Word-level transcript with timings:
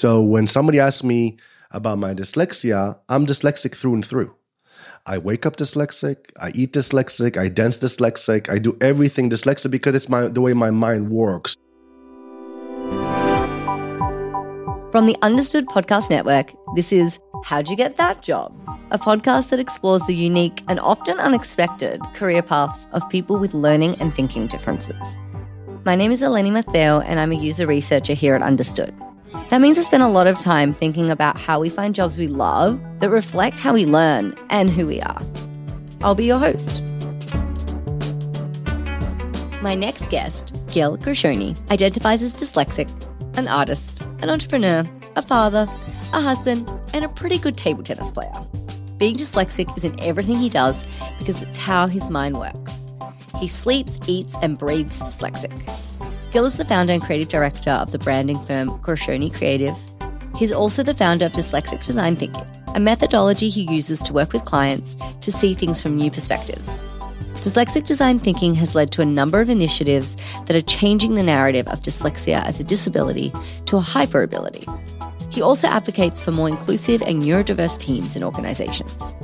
So 0.00 0.22
when 0.22 0.46
somebody 0.46 0.80
asks 0.80 1.04
me 1.04 1.36
about 1.72 1.98
my 1.98 2.14
dyslexia, 2.14 2.98
I'm 3.10 3.26
dyslexic 3.26 3.76
through 3.76 3.92
and 3.92 4.02
through. 4.02 4.34
I 5.04 5.18
wake 5.18 5.44
up 5.44 5.56
dyslexic, 5.56 6.16
I 6.40 6.52
eat 6.54 6.72
dyslexic, 6.72 7.36
I 7.36 7.48
dance 7.48 7.76
dyslexic, 7.76 8.48
I 8.48 8.58
do 8.58 8.78
everything 8.80 9.28
dyslexic 9.28 9.70
because 9.70 9.94
it's 9.94 10.08
my 10.08 10.28
the 10.28 10.40
way 10.40 10.54
my 10.54 10.70
mind 10.70 11.10
works. 11.10 11.54
From 14.90 15.04
the 15.04 15.18
Understood 15.20 15.66
Podcast 15.66 16.08
Network, 16.08 16.54
this 16.74 16.94
is 16.94 17.18
How'd 17.44 17.68
You 17.68 17.76
Get 17.76 17.96
That 17.96 18.22
Job? 18.22 18.58
A 18.92 18.98
podcast 18.98 19.50
that 19.50 19.60
explores 19.60 20.02
the 20.04 20.14
unique 20.14 20.62
and 20.68 20.80
often 20.80 21.18
unexpected 21.18 22.00
career 22.14 22.42
paths 22.42 22.88
of 22.92 23.06
people 23.10 23.38
with 23.38 23.52
learning 23.52 23.96
and 24.00 24.14
thinking 24.14 24.46
differences. 24.46 25.18
My 25.84 25.94
name 25.94 26.10
is 26.10 26.22
Eleni 26.22 26.50
Matheo, 26.50 27.04
and 27.04 27.20
I'm 27.20 27.32
a 27.32 27.36
user 27.36 27.66
researcher 27.66 28.14
here 28.14 28.34
at 28.34 28.40
Understood. 28.40 28.94
That 29.50 29.60
means 29.60 29.78
I 29.78 29.82
spend 29.82 30.02
a 30.02 30.08
lot 30.08 30.26
of 30.26 30.38
time 30.38 30.74
thinking 30.74 31.10
about 31.10 31.38
how 31.38 31.60
we 31.60 31.68
find 31.68 31.94
jobs 31.94 32.16
we 32.16 32.26
love 32.26 32.80
that 33.00 33.10
reflect 33.10 33.58
how 33.58 33.74
we 33.74 33.84
learn 33.84 34.34
and 34.48 34.70
who 34.70 34.86
we 34.86 35.00
are. 35.00 35.22
I'll 36.02 36.14
be 36.14 36.24
your 36.24 36.38
host. 36.38 36.82
My 39.62 39.74
next 39.74 40.08
guest, 40.08 40.56
Gil 40.68 40.96
Gershoni, 40.96 41.56
identifies 41.70 42.22
as 42.22 42.34
dyslexic, 42.34 42.88
an 43.36 43.46
artist, 43.46 44.00
an 44.22 44.30
entrepreneur, 44.30 44.88
a 45.16 45.22
father, 45.22 45.66
a 46.12 46.20
husband, 46.20 46.70
and 46.94 47.04
a 47.04 47.08
pretty 47.08 47.38
good 47.38 47.56
table 47.56 47.82
tennis 47.82 48.10
player. 48.10 48.32
Being 48.96 49.14
dyslexic 49.14 49.76
is 49.76 49.84
in 49.84 49.98
everything 50.00 50.38
he 50.38 50.48
does 50.48 50.84
because 51.18 51.42
it's 51.42 51.56
how 51.56 51.86
his 51.86 52.08
mind 52.08 52.38
works. 52.38 52.88
He 53.38 53.46
sleeps, 53.46 53.98
eats, 54.06 54.36
and 54.42 54.58
breathes 54.58 55.00
dyslexic. 55.02 55.52
Gil 56.30 56.44
is 56.44 56.56
the 56.56 56.64
founder 56.64 56.92
and 56.92 57.02
creative 57.02 57.26
director 57.26 57.70
of 57.70 57.90
the 57.90 57.98
branding 57.98 58.38
firm 58.44 58.70
Gershoni 58.82 59.34
Creative. 59.34 59.76
He's 60.36 60.52
also 60.52 60.84
the 60.84 60.94
founder 60.94 61.26
of 61.26 61.32
Dyslexic 61.32 61.84
Design 61.84 62.14
Thinking, 62.14 62.46
a 62.76 62.78
methodology 62.78 63.48
he 63.48 63.62
uses 63.62 64.00
to 64.02 64.12
work 64.12 64.32
with 64.32 64.44
clients 64.44 64.96
to 65.22 65.32
see 65.32 65.54
things 65.54 65.80
from 65.80 65.96
new 65.96 66.08
perspectives. 66.08 66.68
Dyslexic 67.40 67.84
design 67.84 68.20
thinking 68.20 68.54
has 68.54 68.76
led 68.76 68.92
to 68.92 69.02
a 69.02 69.06
number 69.06 69.40
of 69.40 69.50
initiatives 69.50 70.14
that 70.46 70.54
are 70.54 70.62
changing 70.62 71.14
the 71.14 71.22
narrative 71.22 71.66
of 71.66 71.82
dyslexia 71.82 72.44
as 72.44 72.60
a 72.60 72.64
disability 72.64 73.32
to 73.66 73.78
a 73.78 73.80
hyperability. 73.80 74.64
He 75.32 75.42
also 75.42 75.66
advocates 75.66 76.22
for 76.22 76.30
more 76.30 76.48
inclusive 76.48 77.02
and 77.02 77.22
neurodiverse 77.22 77.76
teams 77.76 78.14
and 78.14 78.24
organizations. 78.24 79.16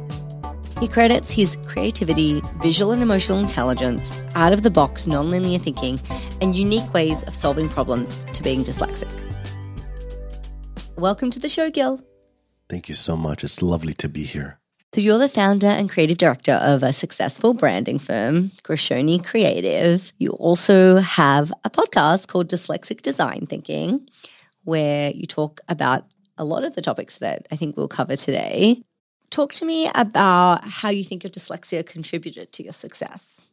He 0.80 0.88
credits 0.88 1.30
his 1.30 1.56
creativity, 1.66 2.42
visual 2.60 2.92
and 2.92 3.02
emotional 3.02 3.38
intelligence, 3.38 4.14
out 4.34 4.52
of 4.52 4.62
the 4.62 4.70
box 4.70 5.06
nonlinear 5.06 5.58
thinking, 5.58 5.98
and 6.42 6.54
unique 6.54 6.92
ways 6.92 7.22
of 7.22 7.34
solving 7.34 7.70
problems 7.70 8.18
to 8.34 8.42
being 8.42 8.62
dyslexic. 8.62 9.10
Welcome 10.98 11.30
to 11.30 11.38
the 11.38 11.48
show, 11.48 11.70
Gil. 11.70 12.02
Thank 12.68 12.90
you 12.90 12.94
so 12.94 13.16
much. 13.16 13.42
It's 13.42 13.62
lovely 13.62 13.94
to 13.94 14.08
be 14.10 14.24
here. 14.24 14.58
So, 14.94 15.00
you're 15.00 15.16
the 15.16 15.30
founder 15.30 15.66
and 15.66 15.88
creative 15.88 16.18
director 16.18 16.52
of 16.52 16.82
a 16.82 16.92
successful 16.92 17.54
branding 17.54 17.98
firm, 17.98 18.50
Gershoni 18.62 19.24
Creative. 19.24 20.12
You 20.18 20.32
also 20.32 20.96
have 20.96 21.54
a 21.64 21.70
podcast 21.70 22.28
called 22.28 22.50
Dyslexic 22.50 23.00
Design 23.00 23.46
Thinking, 23.46 24.06
where 24.64 25.10
you 25.10 25.26
talk 25.26 25.62
about 25.70 26.04
a 26.36 26.44
lot 26.44 26.64
of 26.64 26.74
the 26.74 26.82
topics 26.82 27.16
that 27.18 27.46
I 27.50 27.56
think 27.56 27.78
we'll 27.78 27.88
cover 27.88 28.14
today. 28.14 28.82
Talk 29.30 29.52
to 29.54 29.64
me 29.64 29.90
about 29.94 30.66
how 30.66 30.88
you 30.88 31.04
think 31.04 31.24
your 31.24 31.30
dyslexia 31.30 31.84
contributed 31.84 32.52
to 32.52 32.62
your 32.62 32.72
success. 32.72 33.46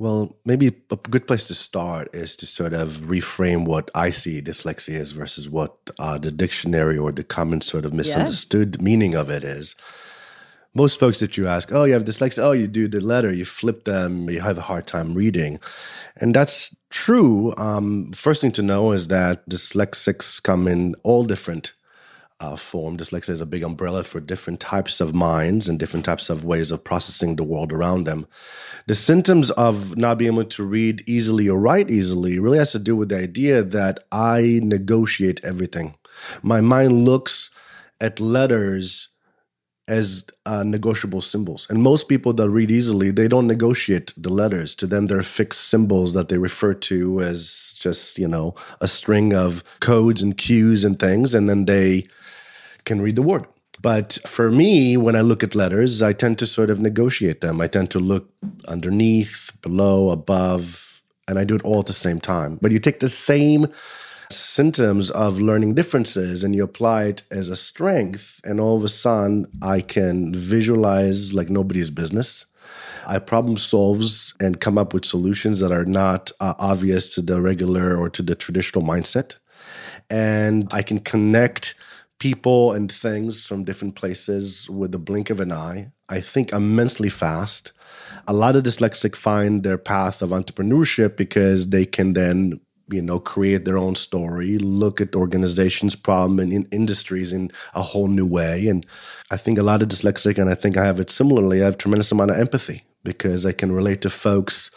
Well, 0.00 0.36
maybe 0.46 0.68
a 0.68 0.96
good 0.96 1.26
place 1.26 1.44
to 1.46 1.54
start 1.54 2.14
is 2.14 2.36
to 2.36 2.46
sort 2.46 2.72
of 2.72 2.88
reframe 3.08 3.66
what 3.66 3.90
I 3.96 4.10
see 4.10 4.40
dyslexia 4.40 4.94
is 4.94 5.10
versus 5.10 5.50
what 5.50 5.90
uh, 5.98 6.18
the 6.18 6.30
dictionary 6.30 6.96
or 6.96 7.10
the 7.10 7.24
common 7.24 7.60
sort 7.62 7.84
of 7.84 7.92
misunderstood 7.92 8.76
yeah. 8.78 8.84
meaning 8.84 9.16
of 9.16 9.28
it 9.28 9.42
is. 9.42 9.74
Most 10.72 11.00
folks 11.00 11.18
that 11.18 11.36
you 11.36 11.48
ask, 11.48 11.72
oh, 11.72 11.82
you 11.82 11.94
have 11.94 12.04
dyslexia, 12.04 12.44
oh, 12.44 12.52
you 12.52 12.68
do 12.68 12.86
the 12.86 13.00
letter, 13.00 13.32
you 13.32 13.44
flip 13.44 13.84
them, 13.84 14.30
you 14.30 14.40
have 14.40 14.58
a 14.58 14.62
hard 14.62 14.86
time 14.86 15.14
reading. 15.14 15.58
And 16.20 16.32
that's 16.32 16.76
true. 16.90 17.52
Um, 17.56 18.12
first 18.12 18.40
thing 18.40 18.52
to 18.52 18.62
know 18.62 18.92
is 18.92 19.08
that 19.08 19.48
dyslexics 19.48 20.40
come 20.40 20.68
in 20.68 20.94
all 21.02 21.24
different 21.24 21.72
uh, 22.40 22.56
form. 22.56 22.96
Dyslexia 22.96 23.30
is 23.30 23.40
a 23.40 23.46
big 23.46 23.62
umbrella 23.62 24.04
for 24.04 24.20
different 24.20 24.60
types 24.60 25.00
of 25.00 25.14
minds 25.14 25.68
and 25.68 25.78
different 25.78 26.04
types 26.04 26.30
of 26.30 26.44
ways 26.44 26.70
of 26.70 26.84
processing 26.84 27.36
the 27.36 27.44
world 27.44 27.72
around 27.72 28.04
them. 28.04 28.26
The 28.86 28.94
symptoms 28.94 29.50
of 29.52 29.96
not 29.96 30.18
being 30.18 30.32
able 30.32 30.44
to 30.44 30.64
read 30.64 31.02
easily 31.08 31.48
or 31.48 31.58
write 31.58 31.90
easily 31.90 32.38
really 32.38 32.58
has 32.58 32.72
to 32.72 32.78
do 32.78 32.94
with 32.94 33.08
the 33.08 33.18
idea 33.18 33.62
that 33.62 34.00
I 34.12 34.60
negotiate 34.62 35.44
everything. 35.44 35.96
My 36.42 36.60
mind 36.60 37.04
looks 37.04 37.50
at 38.00 38.20
letters 38.20 39.08
as 39.88 40.24
uh, 40.44 40.62
negotiable 40.62 41.22
symbols. 41.22 41.66
And 41.70 41.82
most 41.82 42.08
people 42.08 42.34
that 42.34 42.50
read 42.50 42.70
easily, 42.70 43.10
they 43.10 43.26
don't 43.26 43.46
negotiate 43.46 44.12
the 44.18 44.28
letters. 44.28 44.74
To 44.76 44.86
them, 44.86 45.06
they're 45.06 45.22
fixed 45.22 45.68
symbols 45.68 46.12
that 46.12 46.28
they 46.28 46.36
refer 46.36 46.74
to 46.74 47.22
as 47.22 47.74
just, 47.78 48.18
you 48.18 48.28
know, 48.28 48.54
a 48.82 48.86
string 48.86 49.32
of 49.32 49.64
codes 49.80 50.20
and 50.20 50.36
cues 50.36 50.84
and 50.84 50.98
things. 50.98 51.34
And 51.34 51.48
then 51.48 51.64
they 51.64 52.06
can 52.88 53.00
read 53.00 53.16
the 53.16 53.22
word. 53.22 53.46
But 53.80 54.18
for 54.26 54.50
me, 54.50 54.96
when 54.96 55.14
I 55.14 55.20
look 55.20 55.44
at 55.44 55.54
letters, 55.54 56.02
I 56.02 56.12
tend 56.12 56.38
to 56.38 56.46
sort 56.46 56.70
of 56.70 56.80
negotiate 56.80 57.40
them. 57.40 57.60
I 57.60 57.68
tend 57.68 57.90
to 57.92 58.00
look 58.00 58.28
underneath, 58.66 59.52
below, 59.62 60.10
above, 60.10 61.02
and 61.28 61.38
I 61.38 61.44
do 61.44 61.54
it 61.54 61.62
all 61.62 61.78
at 61.78 61.86
the 61.86 61.92
same 61.92 62.20
time. 62.20 62.58
But 62.60 62.72
you 62.72 62.80
take 62.80 62.98
the 62.98 63.08
same 63.08 63.68
symptoms 64.30 65.10
of 65.10 65.40
learning 65.40 65.74
differences 65.74 66.44
and 66.44 66.54
you 66.54 66.64
apply 66.64 67.04
it 67.04 67.22
as 67.30 67.48
a 67.48 67.56
strength, 67.56 68.40
and 68.44 68.60
all 68.60 68.76
of 68.76 68.84
a 68.84 68.88
sudden, 68.88 69.46
I 69.62 69.80
can 69.80 70.34
visualize 70.34 71.32
like 71.32 71.48
nobody's 71.48 71.90
business. 71.90 72.46
I 73.06 73.18
problem 73.20 73.56
solves 73.56 74.34
and 74.40 74.60
come 74.60 74.76
up 74.76 74.92
with 74.92 75.04
solutions 75.04 75.60
that 75.60 75.72
are 75.72 75.86
not 75.86 76.30
uh, 76.40 76.54
obvious 76.58 77.14
to 77.14 77.22
the 77.22 77.40
regular 77.40 77.96
or 77.96 78.10
to 78.10 78.22
the 78.22 78.34
traditional 78.34 78.84
mindset. 78.84 79.38
And 80.10 80.68
I 80.72 80.82
can 80.82 80.98
connect 80.98 81.74
people 82.18 82.72
and 82.72 82.90
things 82.90 83.46
from 83.46 83.64
different 83.64 83.94
places 83.94 84.68
with 84.70 84.92
the 84.92 84.98
blink 84.98 85.30
of 85.30 85.40
an 85.40 85.52
eye. 85.52 85.88
I 86.08 86.20
think 86.20 86.52
immensely 86.52 87.08
fast. 87.08 87.72
A 88.26 88.32
lot 88.32 88.56
of 88.56 88.64
dyslexic 88.64 89.14
find 89.14 89.62
their 89.62 89.78
path 89.78 90.22
of 90.22 90.30
entrepreneurship 90.30 91.16
because 91.16 91.68
they 91.68 91.84
can 91.84 92.14
then 92.14 92.54
you 92.90 93.02
know 93.02 93.20
create 93.20 93.64
their 93.64 93.76
own 93.76 93.94
story 93.94 94.56
look 94.58 95.00
at 95.00 95.14
organizations 95.14 95.94
problem 95.94 96.38
and 96.38 96.52
in 96.52 96.66
industries 96.72 97.32
in 97.32 97.50
a 97.74 97.82
whole 97.82 98.08
new 98.08 98.26
way 98.26 98.66
and 98.66 98.86
i 99.30 99.36
think 99.36 99.58
a 99.58 99.62
lot 99.62 99.82
of 99.82 99.88
dyslexic 99.88 100.38
and 100.38 100.48
i 100.48 100.54
think 100.54 100.76
i 100.76 100.84
have 100.84 100.98
it 100.98 101.10
similarly 101.10 101.60
i 101.60 101.64
have 101.66 101.76
tremendous 101.76 102.10
amount 102.12 102.30
of 102.30 102.38
empathy 102.38 102.80
because 103.04 103.44
i 103.44 103.52
can 103.52 103.72
relate 103.72 104.00
to 104.00 104.10
folks 104.10 104.70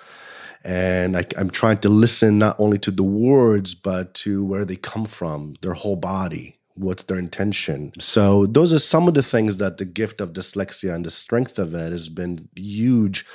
and 0.64 1.18
I, 1.18 1.24
i'm 1.38 1.50
trying 1.50 1.78
to 1.80 1.90
listen 1.90 2.38
not 2.38 2.58
only 2.60 2.78
to 2.80 2.92
the 2.92 3.04
words 3.04 3.76
but 3.76 4.14
to 4.16 4.44
where 4.44 4.66
they 4.66 4.76
come 4.76 5.06
from 5.06 5.56
their 5.62 5.74
whole 5.74 5.96
body 5.96 6.56
what's 6.82 7.04
their 7.04 7.18
intention. 7.18 7.92
So 8.00 8.46
those 8.46 8.74
are 8.74 8.80
some 8.80 9.08
of 9.08 9.14
the 9.14 9.24
things 9.24 9.58
that 9.58 9.78
the 9.78 9.86
gift 9.86 10.22
of 10.22 10.34
dyslexia 10.34 10.94
and 10.94 11.06
the 11.06 11.10
strength 11.10 11.60
of 11.60 11.74
it 11.74 11.92
has 11.92 12.10
been 12.10 12.50
huge 12.56 13.26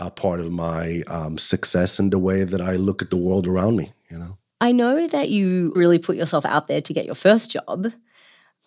a 0.00 0.04
uh, 0.04 0.10
part 0.10 0.40
of 0.40 0.50
my 0.50 1.02
um, 1.06 1.38
success 1.38 2.00
and 2.00 2.12
the 2.12 2.18
way 2.18 2.42
that 2.42 2.60
i 2.60 2.74
look 2.74 3.00
at 3.00 3.10
the 3.10 3.16
world 3.16 3.46
around 3.46 3.76
me 3.76 3.90
you 4.14 4.20
know? 4.20 4.38
I 4.60 4.72
know 4.72 5.06
that 5.06 5.30
you 5.30 5.72
really 5.74 5.98
put 5.98 6.16
yourself 6.16 6.46
out 6.46 6.68
there 6.68 6.80
to 6.80 6.92
get 6.92 7.04
your 7.04 7.14
first 7.14 7.50
job. 7.50 7.86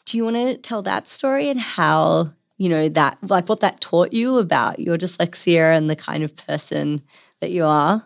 Do 0.06 0.18
you 0.18 0.24
want 0.24 0.36
to 0.36 0.58
tell 0.58 0.82
that 0.84 1.08
story 1.08 1.50
and 1.50 1.60
how 1.60 2.30
you 2.58 2.70
know 2.70 2.90
that 2.90 3.18
like 3.22 3.50
what 3.50 3.62
that 3.62 3.82
taught 3.82 4.14
you 4.14 4.38
about 4.38 4.80
your 4.80 4.98
dyslexia 4.98 5.76
and 5.76 5.90
the 5.90 5.96
kind 5.96 6.24
of 6.24 6.36
person 6.36 7.04
that 7.40 7.52
you 7.52 7.64
are? 7.64 8.04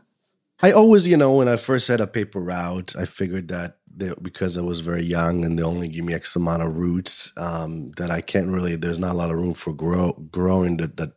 I 0.62 0.72
always 0.72 1.08
you 1.08 1.18
know 1.18 1.34
when 1.34 1.48
i 1.48 1.56
first 1.58 1.88
had 1.88 2.02
a 2.02 2.08
paper 2.08 2.40
route 2.40 2.96
i 2.96 3.06
figured 3.06 3.48
that 3.48 3.78
they, 3.96 4.14
because 4.22 4.58
I 4.58 4.62
was 4.62 4.80
very 4.82 5.04
young 5.04 5.44
and 5.44 5.58
they 5.58 5.64
only 5.64 5.88
give 5.88 6.06
me 6.06 6.14
X 6.14 6.36
amount 6.36 6.64
of 6.64 6.76
routes, 6.76 7.34
um, 7.38 7.92
that 7.98 8.12
I 8.12 8.22
can't 8.22 8.48
really. 8.48 8.76
There's 8.76 9.00
not 9.00 9.14
a 9.14 9.18
lot 9.18 9.32
of 9.32 9.38
room 9.38 9.54
for 9.54 9.74
grow 9.74 10.14
growing 10.32 10.78
that 10.78 10.98
that 10.98 11.14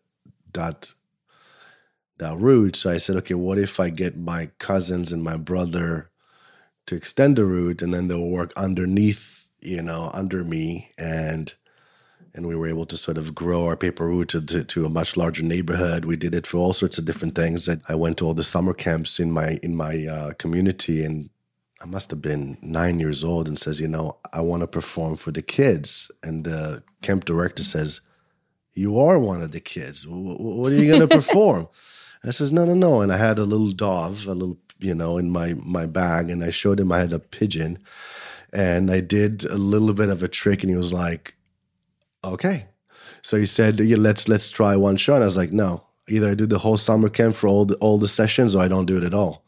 that 0.53 0.95
that 2.19 2.37
route. 2.39 2.77
So 2.77 2.91
I 2.91 2.99
said, 2.99 3.17
okay, 3.17 3.35
what 3.35 3.59
if 3.59 3.81
I 3.81 3.91
get 3.91 4.17
my 4.17 4.51
cousins 4.59 5.13
and 5.13 5.23
my 5.23 5.37
brother 5.37 6.11
to 6.87 6.95
extend 6.97 7.37
the 7.37 7.45
route, 7.45 7.83
and 7.83 7.95
then 7.95 8.09
they'll 8.09 8.29
work 8.29 8.53
underneath, 8.57 9.51
you 9.61 9.83
know, 9.83 10.11
under 10.13 10.45
me, 10.45 10.89
and 10.99 11.55
and 12.35 12.47
we 12.49 12.57
were 12.57 12.67
able 12.67 12.85
to 12.87 12.97
sort 12.97 13.17
of 13.17 13.35
grow 13.35 13.67
our 13.67 13.77
paper 13.77 14.09
route 14.09 14.29
to, 14.29 14.41
to, 14.41 14.65
to, 14.65 14.85
a 14.85 14.89
much 14.89 15.17
larger 15.17 15.45
neighborhood. 15.45 16.05
We 16.05 16.17
did 16.17 16.35
it 16.35 16.49
for 16.49 16.59
all 16.59 16.73
sorts 16.73 16.99
of 16.99 17.05
different 17.05 17.37
things. 17.37 17.69
I 17.89 17.95
went 17.95 18.19
to 18.19 18.27
all 18.27 18.35
the 18.35 18.43
summer 18.43 18.75
camps 18.75 19.21
in 19.21 19.31
my 19.31 19.59
in 19.63 19.77
my 19.77 20.07
uh, 20.07 20.33
community, 20.35 21.05
and 21.05 21.31
I 21.85 21.87
must 21.87 22.11
have 22.11 22.23
been 22.23 22.57
nine 22.63 22.99
years 22.99 23.23
old 23.23 23.47
and 23.47 23.59
says, 23.59 23.79
you 23.79 23.89
know, 23.89 24.17
I 24.33 24.41
want 24.41 24.63
to 24.63 24.67
perform 24.67 25.17
for 25.17 25.31
the 25.31 25.43
kids. 25.43 26.11
And 26.23 26.45
the 26.45 26.83
camp 27.03 27.27
director 27.27 27.63
says, 27.63 28.01
you 28.73 28.99
are 28.99 29.19
one 29.19 29.43
of 29.43 29.53
the 29.53 29.61
kids. 29.61 30.07
What 30.09 30.73
are 30.73 30.77
you 30.77 30.89
going 30.89 31.01
to 31.09 31.15
perform? 31.15 31.69
I 32.25 32.31
says, 32.31 32.53
no, 32.53 32.65
no, 32.65 32.73
no. 32.73 33.03
And 33.03 33.13
I 33.13 33.19
had 33.19 33.39
a 33.39 33.45
little 33.45 33.71
dove, 33.71 34.27
a 34.27 34.33
little, 34.33 34.57
you 34.79 34.95
know, 34.95 35.19
in 35.19 35.31
my 35.31 35.53
my 35.55 35.85
bag, 35.85 36.31
and 36.31 36.43
I 36.43 36.49
showed 36.49 36.81
him 36.81 36.91
I 36.91 37.01
had 37.01 37.13
a 37.13 37.19
pigeon. 37.19 37.79
And 38.51 38.91
I 38.91 39.01
did 39.01 39.45
a 39.45 39.59
little 39.59 39.93
bit 39.93 40.09
of 40.09 40.23
a 40.23 40.29
trick, 40.29 40.63
and 40.63 40.71
he 40.71 40.77
was 40.77 40.93
like, 40.93 41.35
"Okay." 42.25 42.67
So 43.21 43.37
he 43.37 43.47
said, 43.47 43.79
yeah, 43.81 43.99
"Let's 43.99 44.27
let's 44.27 44.49
try 44.49 44.75
one 44.75 44.97
shot." 44.97 45.17
And 45.17 45.25
I 45.25 45.27
was 45.27 45.37
like, 45.37 45.53
"No, 45.53 45.85
either 46.09 46.31
I 46.31 46.35
do 46.35 46.47
the 46.47 46.59
whole 46.59 46.79
summer 46.79 47.11
camp 47.11 47.35
for 47.35 47.49
all 47.49 47.67
the 47.67 47.77
all 47.77 47.99
the 47.99 48.09
sessions, 48.09 48.55
or 48.55 48.63
I 48.63 48.69
don't 48.69 48.87
do 48.87 48.97
it 48.97 49.05
at 49.05 49.13
all." 49.13 49.45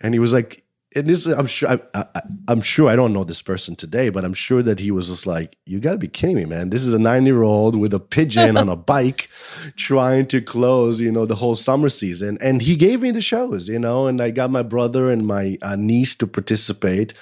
And 0.00 0.14
he 0.14 0.20
was 0.20 0.32
like, 0.32 0.62
and 0.96 1.06
this 1.06 1.26
I'm 1.26 1.46
sure 1.46 1.68
I, 1.68 1.78
I, 1.94 2.22
I'm 2.48 2.60
sure 2.60 2.88
I 2.88 2.96
don't 2.96 3.12
know 3.12 3.24
this 3.24 3.42
person 3.42 3.76
today, 3.76 4.08
but 4.08 4.24
I'm 4.24 4.34
sure 4.34 4.62
that 4.62 4.80
he 4.80 4.90
was 4.90 5.08
just 5.08 5.26
like, 5.26 5.56
"You 5.64 5.78
got 5.78 5.92
to 5.92 5.98
be 5.98 6.08
kidding 6.08 6.36
me, 6.36 6.44
man! 6.44 6.70
This 6.70 6.84
is 6.84 6.94
a 6.94 6.98
nine 6.98 7.26
year 7.26 7.42
old 7.42 7.76
with 7.76 7.92
a 7.94 8.00
pigeon 8.00 8.56
on 8.56 8.68
a 8.68 8.76
bike, 8.94 9.28
trying 9.76 10.26
to 10.26 10.40
close, 10.40 11.00
you 11.00 11.12
know, 11.12 11.26
the 11.26 11.34
whole 11.34 11.54
summer 11.54 11.88
season." 11.88 12.38
And 12.40 12.62
he 12.62 12.76
gave 12.76 13.02
me 13.02 13.10
the 13.10 13.20
shows, 13.20 13.68
you 13.68 13.78
know, 13.78 14.06
and 14.06 14.20
I 14.20 14.30
got 14.30 14.50
my 14.50 14.62
brother 14.62 15.10
and 15.10 15.26
my 15.26 15.56
uh, 15.62 15.76
niece 15.76 16.14
to 16.16 16.26
participate, 16.26 17.12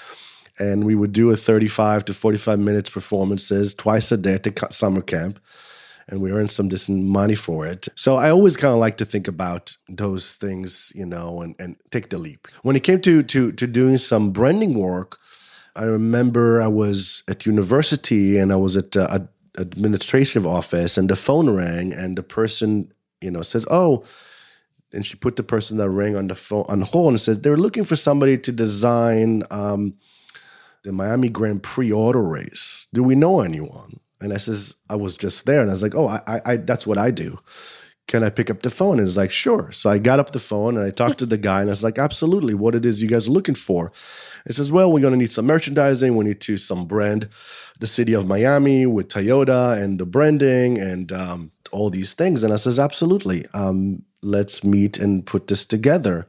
and 0.58 0.84
we 0.84 0.94
would 0.94 1.12
do 1.12 1.30
a 1.30 1.36
35 1.36 2.04
to 2.06 2.14
45 2.14 2.58
minutes 2.58 2.90
performances 2.90 3.74
twice 3.74 4.12
a 4.12 4.16
day 4.16 4.34
at 4.34 4.44
the 4.44 4.66
summer 4.70 5.02
camp 5.02 5.40
and 6.08 6.20
we 6.20 6.32
earn 6.32 6.48
some 6.48 6.68
decent 6.68 7.04
money 7.04 7.34
for 7.34 7.66
it. 7.66 7.88
So 7.94 8.16
I 8.16 8.30
always 8.30 8.56
kind 8.56 8.72
of 8.72 8.80
like 8.80 8.96
to 8.98 9.04
think 9.04 9.28
about 9.28 9.76
those 9.88 10.36
things, 10.36 10.92
you 10.94 11.06
know, 11.06 11.40
and, 11.40 11.54
and 11.58 11.76
take 11.90 12.10
the 12.10 12.18
leap. 12.18 12.48
When 12.62 12.76
it 12.76 12.82
came 12.82 13.00
to 13.02 13.22
to 13.22 13.52
to 13.52 13.66
doing 13.66 13.98
some 13.98 14.30
branding 14.30 14.74
work, 14.78 15.18
I 15.76 15.84
remember 15.84 16.60
I 16.62 16.68
was 16.68 17.22
at 17.28 17.46
university 17.46 18.38
and 18.38 18.52
I 18.52 18.56
was 18.56 18.76
at 18.76 18.96
uh, 18.96 19.08
a 19.10 19.28
administrative 19.56 20.46
office 20.46 20.98
and 20.98 21.08
the 21.08 21.16
phone 21.16 21.48
rang 21.48 21.92
and 21.92 22.18
the 22.18 22.22
person, 22.22 22.92
you 23.20 23.30
know, 23.30 23.42
says, 23.42 23.66
"Oh." 23.70 24.04
And 24.92 25.04
she 25.04 25.16
put 25.16 25.34
the 25.34 25.42
person 25.42 25.78
that 25.78 25.90
rang 25.90 26.14
on 26.14 26.28
the 26.28 26.36
phone 26.36 26.66
on 26.68 26.82
hold 26.82 27.08
and 27.08 27.20
said 27.20 27.42
they're 27.42 27.56
looking 27.56 27.82
for 27.82 27.96
somebody 27.96 28.38
to 28.38 28.52
design 28.52 29.42
um, 29.50 29.94
the 30.84 30.92
Miami 30.92 31.28
Grand 31.28 31.64
Prix 31.64 31.90
auto 31.90 32.20
race. 32.20 32.86
Do 32.94 33.02
we 33.02 33.16
know 33.16 33.40
anyone? 33.40 33.98
And 34.24 34.32
I 34.32 34.38
says, 34.38 34.76
I 34.88 34.96
was 34.96 35.16
just 35.16 35.46
there. 35.46 35.60
And 35.60 35.70
I 35.70 35.72
was 35.74 35.82
like, 35.82 35.94
oh, 35.94 36.08
I, 36.08 36.40
I, 36.44 36.56
that's 36.56 36.86
what 36.86 36.98
I 36.98 37.10
do. 37.10 37.38
Can 38.06 38.22
I 38.22 38.28
pick 38.28 38.50
up 38.50 38.62
the 38.62 38.70
phone? 38.70 38.98
And 38.98 39.06
he's 39.06 39.16
like, 39.16 39.30
sure. 39.30 39.72
So 39.72 39.88
I 39.88 39.98
got 39.98 40.18
up 40.18 40.32
the 40.32 40.38
phone 40.38 40.76
and 40.76 40.86
I 40.86 40.90
talked 40.90 41.18
to 41.20 41.26
the 41.26 41.38
guy 41.38 41.60
and 41.60 41.70
I 41.70 41.72
was 41.72 41.82
like, 41.82 41.98
absolutely, 41.98 42.52
what 42.52 42.74
it 42.74 42.84
is 42.84 43.02
you 43.02 43.08
guys 43.08 43.28
are 43.28 43.32
looking 43.32 43.54
for. 43.54 43.92
He 44.46 44.52
says, 44.52 44.70
well, 44.70 44.92
we're 44.92 45.00
going 45.00 45.12
to 45.12 45.18
need 45.18 45.32
some 45.32 45.46
merchandising. 45.46 46.14
We 46.14 46.24
need 46.24 46.40
to 46.42 46.56
some 46.58 46.86
brand 46.86 47.28
the 47.80 47.86
city 47.86 48.12
of 48.12 48.26
Miami 48.26 48.86
with 48.86 49.08
Toyota 49.08 49.80
and 49.82 49.98
the 49.98 50.06
branding 50.06 50.78
and 50.78 51.10
um, 51.12 51.50
all 51.72 51.90
these 51.90 52.14
things. 52.14 52.44
And 52.44 52.52
I 52.52 52.56
says, 52.56 52.78
absolutely. 52.78 53.46
Um, 53.54 54.04
let's 54.22 54.62
meet 54.62 54.98
and 54.98 55.24
put 55.24 55.46
this 55.46 55.64
together. 55.64 56.26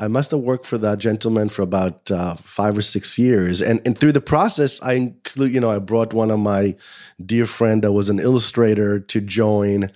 I 0.00 0.08
must 0.08 0.30
have 0.30 0.40
worked 0.40 0.64
for 0.64 0.78
that 0.78 0.98
gentleman 0.98 1.50
for 1.50 1.60
about 1.60 2.10
uh, 2.10 2.34
five 2.34 2.76
or 2.76 2.82
six 2.82 3.18
years, 3.18 3.60
and 3.60 3.82
and 3.84 3.96
through 3.96 4.12
the 4.12 4.20
process, 4.20 4.80
I 4.82 4.94
include 4.94 5.52
you 5.52 5.60
know 5.60 5.70
I 5.70 5.78
brought 5.78 6.14
one 6.14 6.30
of 6.30 6.40
my 6.40 6.74
dear 7.24 7.44
friend 7.44 7.84
that 7.84 7.92
was 7.92 8.08
an 8.08 8.18
illustrator 8.18 8.98
to 8.98 9.20
join, 9.20 9.90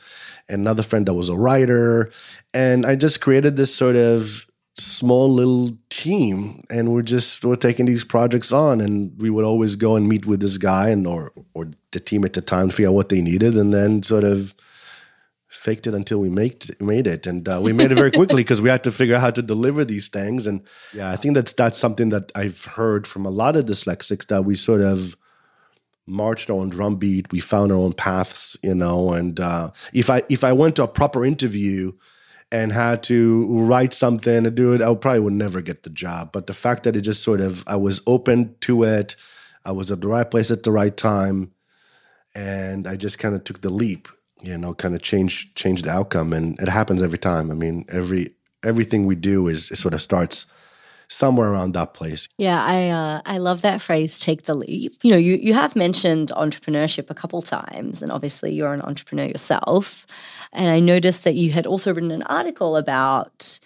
another 0.49 0.83
friend 0.83 1.07
that 1.07 1.15
was 1.15 1.31
a 1.31 1.37
writer, 1.37 2.11
and 2.53 2.85
I 2.85 2.97
just 2.97 3.23
created 3.23 3.57
this 3.57 3.75
sort 3.75 3.97
of 3.97 4.47
small 4.77 5.33
little 5.33 5.71
team, 5.89 6.61
and 6.69 6.93
we're 6.93 7.03
just 7.03 7.43
we're 7.43 7.57
taking 7.57 7.87
these 7.87 8.05
projects 8.05 8.53
on, 8.53 8.83
and 8.83 9.19
we 9.19 9.31
would 9.31 9.47
always 9.47 9.75
go 9.75 9.97
and 9.97 10.07
meet 10.07 10.27
with 10.27 10.41
this 10.41 10.59
guy 10.59 10.91
and 10.91 11.07
or 11.07 11.33
or 11.55 11.71
the 11.93 12.01
team 12.01 12.25
at 12.27 12.35
the 12.35 12.43
time, 12.43 12.69
figure 12.69 12.89
out 12.89 12.95
what 12.95 13.09
they 13.09 13.23
needed, 13.23 13.57
and 13.57 13.73
then 13.73 14.03
sort 14.03 14.25
of 14.25 14.55
faked 15.65 15.87
it 15.87 15.95
until 15.95 16.21
we 16.21 16.29
made 16.29 16.79
made 16.79 17.07
it, 17.07 17.27
and 17.27 17.49
uh, 17.49 17.59
we 17.61 17.73
made 17.73 17.91
it 17.91 17.95
very 17.95 18.11
quickly 18.11 18.43
because 18.43 18.61
we 18.61 18.69
had 18.69 18.85
to 18.85 18.93
figure 18.93 19.15
out 19.17 19.23
how 19.23 19.31
to 19.31 19.41
deliver 19.41 19.83
these 19.83 20.09
things. 20.09 20.47
And 20.47 20.61
yeah, 20.93 21.11
I 21.11 21.17
think 21.17 21.35
that's 21.35 21.55
that's 21.55 21.79
something 21.79 22.11
that 22.11 22.31
I've 22.35 22.67
heard 22.67 23.07
from 23.07 23.25
a 23.25 23.31
lot 23.31 23.57
of 23.57 23.65
dyslexics 23.65 24.27
that 24.27 24.45
we 24.45 24.57
sort 24.57 24.83
of 24.83 25.17
marched 26.07 26.51
our 26.51 26.59
own 26.59 26.69
drumbeat. 26.69 27.33
We 27.33 27.41
found 27.41 27.73
our 27.73 27.79
own 27.79 27.95
paths, 27.95 28.59
you 28.63 28.75
know. 28.75 29.15
And 29.15 29.41
uh, 29.41 29.71
if 29.95 30.11
I 30.11 30.23
if 30.29 30.45
I 30.45 30.53
went 30.53 30.77
to 30.77 30.85
a 30.85 30.89
proper 30.89 31.25
interview 31.25 31.93
and 32.53 32.71
had 32.71 33.03
to 33.05 33.47
write 33.59 33.95
something 33.95 34.47
and 34.47 34.55
do 34.55 34.75
it, 34.75 34.83
I 34.83 34.95
probably 34.95 35.21
would 35.21 35.33
never 35.33 35.63
get 35.63 35.83
the 35.83 35.91
job. 35.91 36.31
But 36.31 36.47
the 36.47 36.53
fact 36.53 36.83
that 36.83 36.95
it 36.95 37.01
just 37.01 37.23
sort 37.23 37.41
of 37.41 37.65
I 37.67 37.77
was 37.77 38.03
open 38.07 38.55
to 38.61 38.83
it, 38.83 39.17
I 39.65 39.73
was 39.73 39.91
at 39.91 40.03
the 40.03 40.09
right 40.09 40.31
place 40.31 40.51
at 40.51 40.63
the 40.63 40.73
right 40.73 40.95
time, 40.95 41.53
and 42.35 42.87
I 42.87 42.97
just 42.97 43.19
kind 43.19 43.35
of 43.35 43.45
took 43.45 43.63
the 43.63 43.71
leap 43.71 44.09
you 44.45 44.59
know 44.59 44.75
kind 44.75 44.95
of 44.95 45.03
change 45.03 45.53
change 45.55 45.83
the 45.83 45.91
outcome 45.91 46.33
and 46.33 46.59
it 46.61 46.69
happens 46.69 47.03
every 47.03 47.19
time. 47.19 47.51
I 47.51 47.55
mean 47.55 47.85
every 47.89 48.35
everything 48.63 49.07
we 49.07 49.17
do 49.17 49.49
is 49.49 49.71
it 49.71 49.77
sort 49.77 49.95
of 49.95 50.03
starts 50.03 50.47
somewhere 51.09 51.51
around 51.51 51.73
that 51.73 51.95
place. 51.95 52.29
Yeah 52.39 52.65
i 52.65 52.89
uh, 52.89 53.21
i 53.27 53.39
love 53.39 53.63
that 53.63 53.81
phrase 53.81 54.19
take 54.19 54.45
the 54.45 54.55
leap. 54.55 54.93
You 55.03 55.11
know 55.13 55.17
you 55.17 55.35
you 55.35 55.55
have 55.55 55.77
mentioned 55.77 56.33
entrepreneurship 56.37 57.11
a 57.11 57.15
couple 57.15 57.43
times 57.43 58.03
and 58.03 58.11
obviously 58.11 58.53
you're 58.53 58.75
an 58.75 58.83
entrepreneur 58.83 59.27
yourself. 59.27 60.07
And 60.53 60.69
i 60.69 60.81
noticed 60.81 61.25
that 61.25 61.35
you 61.35 61.51
had 61.51 61.67
also 61.67 61.93
written 61.93 62.11
an 62.11 62.23
article 62.25 62.77
about 62.77 63.59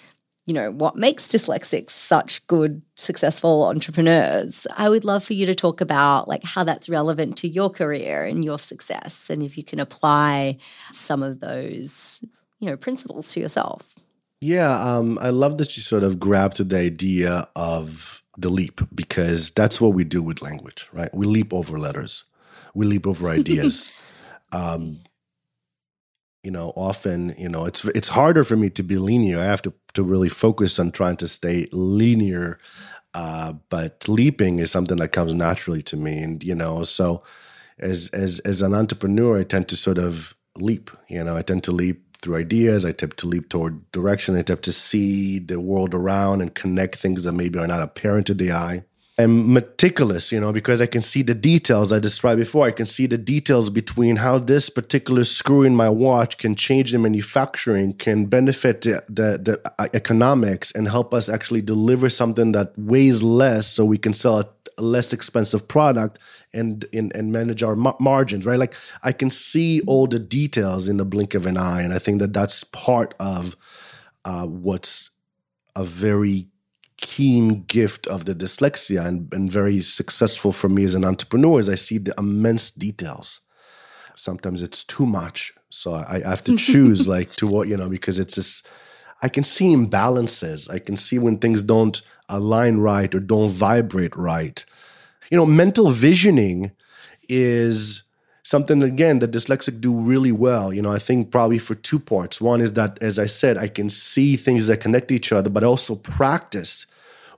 you 0.49 0.55
know, 0.55 0.71
what 0.71 0.97
makes 0.97 1.27
dyslexics 1.27 1.91
such 1.91 2.45
good, 2.47 2.81
successful 2.95 3.65
entrepreneurs. 3.65 4.67
I 4.75 4.89
would 4.89 5.05
love 5.05 5.23
for 5.23 5.35
you 5.35 5.45
to 5.45 5.55
talk 5.55 5.83
about 5.83 6.27
like 6.27 6.43
how 6.43 6.65
that's 6.65 6.89
relevant 6.89 7.37
to 7.39 7.49
your 7.49 7.69
career 7.69 8.25
and 8.25 8.43
your 8.43 8.59
success 8.59 9.29
and 9.29 9.43
if 9.43 9.59
you 9.59 9.63
can 9.63 9.79
apply 9.79 10.57
some 10.91 11.23
of 11.23 11.41
those, 11.41 12.25
you 12.61 12.71
know, 12.71 12.79
principles 12.79 13.31
to 13.33 13.41
yourself. 13.41 13.95
Yeah, 14.41 14.73
um, 14.81 15.19
I 15.21 15.29
love 15.29 15.59
that 15.59 15.77
you 15.77 15.83
sort 15.83 16.03
of 16.03 16.19
grabbed 16.19 16.57
to 16.57 16.65
the 16.65 16.79
idea 16.79 17.47
of 17.55 18.23
the 18.39 18.49
leap 18.49 18.81
because 18.95 19.51
that's 19.51 19.83
what 19.83 19.93
we 19.93 20.03
do 20.03 20.23
with 20.23 20.41
language, 20.41 20.89
right? 20.95 21.11
We 21.13 21.27
leap 21.27 21.53
over 21.53 21.79
letters, 21.79 22.25
we 22.75 22.87
leap 22.87 23.07
over 23.07 23.29
ideas. 23.39 23.93
um, 24.53 24.97
you 26.49 26.53
know, 26.53 26.73
often, 26.77 27.35
you 27.37 27.51
know, 27.51 27.67
it's 27.67 27.85
it's 27.85 28.09
harder 28.09 28.43
for 28.43 28.57
me 28.57 28.71
to 28.71 28.83
be 28.83 28.97
linear. 28.97 29.39
I 29.39 29.45
have 29.45 29.61
to 29.61 29.75
to 29.93 30.03
really 30.03 30.31
focus 30.31 30.79
on 30.79 30.93
trying 30.93 31.19
to 31.19 31.29
stay 31.29 31.67
linear. 31.73 32.59
Uh, 33.13 33.53
but 33.69 34.09
leaping 34.09 34.59
is 34.59 34.71
something 34.71 34.97
that 34.97 35.13
comes 35.13 35.35
naturally 35.35 35.83
to 35.83 35.97
me, 35.99 36.23
and 36.23 36.43
you 36.43 36.55
know, 36.55 36.85
so 36.85 37.23
as 37.79 38.09
as 38.15 38.39
as 38.47 38.63
an 38.63 38.73
entrepreneur, 38.73 39.39
I 39.39 39.45
tend 39.45 39.69
to 39.69 39.77
sort 39.77 39.99
of 39.99 40.35
leap. 40.57 40.91
You 41.11 41.23
know, 41.23 41.37
I 41.37 41.43
tend 41.43 41.65
to 41.65 41.73
leap 41.73 42.17
through 42.23 42.37
ideas. 42.37 42.87
I 42.87 42.93
tend 42.93 43.19
to 43.19 43.27
leap 43.27 43.51
toward 43.51 43.93
direction. 43.93 44.35
I 44.35 44.41
tend 44.41 44.63
to 44.63 44.73
see 44.73 45.39
the 45.41 45.61
world 45.61 45.93
around 45.93 46.41
and 46.41 46.55
connect 46.55 46.97
things 46.97 47.25
that 47.25 47.33
maybe 47.33 47.59
are 47.59 47.67
not 47.67 47.83
apparent 47.83 48.27
to 48.29 48.35
the 48.35 48.53
eye. 48.53 48.85
I'm 49.21 49.53
meticulous, 49.53 50.31
you 50.31 50.39
know, 50.39 50.53
because 50.53 50.81
I 50.81 50.87
can 50.87 51.03
see 51.03 51.23
the 51.23 51.35
details 51.35 51.93
I 51.93 51.99
described 51.99 52.39
before. 52.39 52.67
I 52.67 52.71
can 52.71 52.87
see 52.87 53.07
the 53.07 53.19
details 53.19 53.69
between 53.69 54.15
how 54.17 54.39
this 54.39 54.71
particular 54.71 55.25
screw 55.25 55.65
in 55.65 55.75
my 55.75 55.91
watch 55.91 56.39
can 56.39 56.55
change 56.55 56.93
the 56.93 57.01
manufacturing, 57.01 57.95
can 57.95 58.27
benefit 58.27 58.83
the, 58.83 59.03
the, 59.09 59.39
the 59.43 59.73
uh, 59.81 59.89
economics, 59.93 60.71
and 60.71 60.87
help 60.87 61.13
us 61.13 61.29
actually 61.29 61.63
deliver 61.63 62.09
something 62.09 62.53
that 62.53 62.73
weighs 62.79 63.21
less 63.21 63.67
so 63.67 63.85
we 63.85 63.99
can 63.99 64.15
sell 64.15 64.39
a 64.39 64.49
less 64.81 65.13
expensive 65.13 65.67
product 65.67 66.21
and, 66.55 66.85
and, 66.93 67.13
and 67.17 67.33
manage 67.33 67.65
our 67.65 67.75
margins, 67.75 68.47
right? 68.47 68.59
Like 68.59 68.77
I 69.03 69.11
can 69.11 69.31
see 69.31 69.81
all 69.89 70.07
the 70.07 70.21
details 70.21 70.87
in 70.87 70.97
the 70.97 71.05
blink 71.05 71.35
of 71.35 71.45
an 71.45 71.57
eye. 71.57 71.83
And 71.83 71.93
I 71.93 71.99
think 71.99 72.21
that 72.21 72.33
that's 72.33 72.63
part 72.63 73.15
of 73.19 73.57
uh, 74.25 74.47
what's 74.47 75.11
a 75.75 75.83
very 75.83 76.47
keen 76.99 77.63
gift 77.65 78.07
of 78.09 78.25
the 78.25 78.35
dyslexia 78.35 79.07
and, 79.07 79.33
and 79.33 79.51
very 79.51 79.81
successful 79.81 80.53
for 80.53 80.69
me 80.69 80.85
as 80.85 80.95
an 80.95 81.05
entrepreneur 81.05 81.61
is 81.61 81.69
I 81.69 81.77
see 81.77 81.99
the 81.99 82.15
immense 82.19 82.71
details. 82.71 83.41
Sometimes 84.15 84.63
it's 84.63 84.83
too 84.85 85.07
much. 85.07 85.53
So 85.71 85.95
I, 85.95 86.21
I 86.25 86.29
have 86.29 86.45
to 86.45 86.57
choose 86.59 87.07
like 87.07 87.31
to 87.37 87.47
what, 87.47 87.69
you 87.69 87.77
know, 87.77 87.89
because 87.89 88.19
it's 88.19 88.35
just, 88.35 88.67
I 89.23 89.29
can 89.29 89.45
see 89.45 89.75
imbalances. 89.75 90.71
I 90.71 90.81
can 90.81 90.97
see 90.97 91.19
when 91.19 91.39
things 91.39 91.63
don't 91.63 92.01
align 92.29 92.79
right 92.79 93.15
or 93.15 93.21
don't 93.21 93.51
vibrate 93.51 94.17
right. 94.17 94.65
You 95.31 95.37
know, 95.37 95.47
mental 95.47 95.91
visioning 95.91 96.73
is 97.29 98.03
something 98.49 98.83
again 98.83 99.19
that 99.19 99.31
dyslexic 99.31 99.79
do 99.79 99.93
really 99.93 100.33
well 100.33 100.73
you 100.73 100.81
know 100.81 100.91
i 100.91 100.99
think 100.99 101.31
probably 101.31 101.59
for 101.59 101.75
two 101.75 101.99
parts. 101.99 102.41
One 102.41 102.63
is 102.63 102.73
that 102.73 102.93
as 103.03 103.19
i 103.19 103.27
said 103.27 103.59
i 103.59 103.69
can 103.69 103.91
see 103.91 104.37
things 104.37 104.67
that 104.69 104.81
connect 104.81 105.09
to 105.09 105.15
each 105.15 105.33
other 105.33 105.51
but 105.51 105.63
also 105.63 105.95
practice 105.95 106.87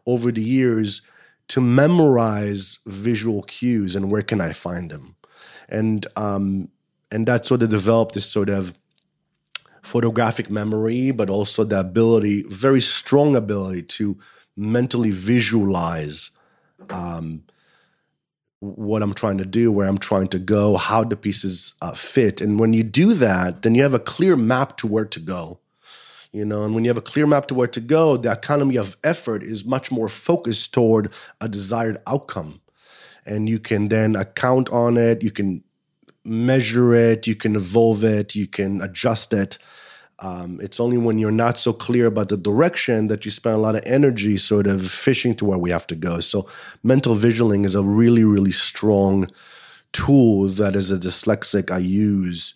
over 0.06 0.30
the 0.30 0.46
years 0.58 1.02
to 1.48 1.60
memorize 1.60 2.78
visual 2.86 3.42
cues 3.42 3.96
and 3.96 4.08
where 4.12 4.22
can 4.22 4.40
i 4.40 4.52
find 4.52 4.88
them. 4.92 5.16
And 5.68 6.06
um 6.14 6.68
and 7.10 7.26
that 7.26 7.44
sort 7.44 7.64
of 7.64 7.70
developed 7.70 8.14
this 8.14 8.30
sort 8.36 8.48
of 8.48 8.72
photographic 9.82 10.48
memory 10.48 11.10
but 11.10 11.28
also 11.28 11.64
the 11.64 11.80
ability 11.80 12.44
very 12.46 12.80
strong 12.80 13.34
ability 13.34 13.82
to 13.98 14.16
mentally 14.56 15.10
visualize 15.10 16.30
um, 16.90 17.42
what 18.60 19.02
I'm 19.02 19.14
trying 19.14 19.38
to 19.38 19.46
do, 19.46 19.72
where 19.72 19.88
I'm 19.88 19.98
trying 19.98 20.28
to 20.28 20.40
go, 20.40 20.76
how 20.76 21.04
the 21.04 21.16
pieces 21.16 21.74
uh, 21.82 21.94
fit. 21.94 22.40
And 22.40 22.60
when 22.60 22.72
you 22.74 22.84
do 22.84 23.14
that, 23.14 23.62
then 23.62 23.74
you 23.76 23.82
have 23.82 23.94
a 23.94 24.00
clear 24.00 24.36
map 24.36 24.78
to 24.78 24.88
where 24.88 25.06
to 25.06 25.20
go. 25.20 25.60
You 26.32 26.44
know, 26.44 26.64
and 26.64 26.74
when 26.74 26.84
you 26.84 26.90
have 26.90 26.98
a 26.98 27.02
clear 27.02 27.26
map 27.26 27.46
to 27.48 27.54
where 27.54 27.68
to 27.68 27.80
go, 27.80 28.16
the 28.16 28.32
economy 28.32 28.76
of 28.76 28.96
effort 29.04 29.42
is 29.42 29.64
much 29.64 29.92
more 29.92 30.08
focused 30.08 30.74
toward 30.74 31.12
a 31.40 31.48
desired 31.48 31.98
outcome. 32.06 32.60
and 33.26 33.48
you 33.48 33.58
can 33.58 33.88
then 33.88 34.16
account 34.16 34.70
on 34.70 34.96
it. 34.96 35.22
You 35.22 35.30
can 35.30 35.64
measure 36.24 36.94
it, 36.94 37.26
you 37.26 37.34
can 37.36 37.56
evolve 37.56 38.04
it, 38.04 38.34
you 38.36 38.46
can 38.46 38.80
adjust 38.82 39.32
it. 39.32 39.58
Um, 40.22 40.58
it's 40.62 40.78
only 40.78 40.98
when 40.98 41.18
you're 41.18 41.30
not 41.30 41.58
so 41.58 41.72
clear 41.72 42.06
about 42.06 42.28
the 42.28 42.36
direction 42.36 43.08
that 43.08 43.24
you 43.24 43.30
spend 43.30 43.56
a 43.56 43.60
lot 43.60 43.74
of 43.74 43.82
energy 43.86 44.36
sort 44.36 44.66
of 44.66 44.86
fishing 44.86 45.34
to 45.36 45.46
where 45.46 45.58
we 45.58 45.70
have 45.70 45.86
to 45.88 45.96
go. 45.96 46.20
So, 46.20 46.46
mental 46.82 47.14
visualing 47.14 47.64
is 47.64 47.74
a 47.74 47.82
really, 47.82 48.24
really 48.24 48.50
strong 48.50 49.30
tool 49.92 50.48
that 50.48 50.76
as 50.76 50.90
a 50.90 50.98
dyslexic 50.98 51.70
I 51.70 51.78
use 51.78 52.54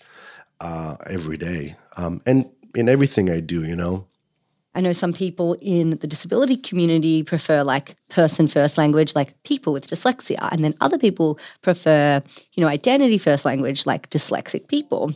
uh, 0.60 0.96
every 1.08 1.36
day 1.36 1.76
um, 1.96 2.20
and 2.26 2.50
in 2.74 2.88
everything 2.88 3.30
I 3.30 3.40
do, 3.40 3.64
you 3.64 3.76
know. 3.76 4.06
I 4.76 4.80
know 4.80 4.92
some 4.92 5.12
people 5.12 5.56
in 5.60 5.90
the 5.90 6.06
disability 6.06 6.56
community 6.56 7.22
prefer 7.22 7.62
like 7.62 7.94
person 8.08 8.48
first 8.48 8.76
language, 8.76 9.14
like 9.14 9.40
people 9.44 9.72
with 9.72 9.86
dyslexia. 9.86 10.48
And 10.50 10.64
then 10.64 10.74
other 10.80 10.98
people 10.98 11.38
prefer, 11.62 12.20
you 12.54 12.60
know, 12.60 12.68
identity 12.68 13.18
first 13.18 13.44
language, 13.44 13.86
like 13.86 14.10
dyslexic 14.10 14.66
people. 14.66 15.14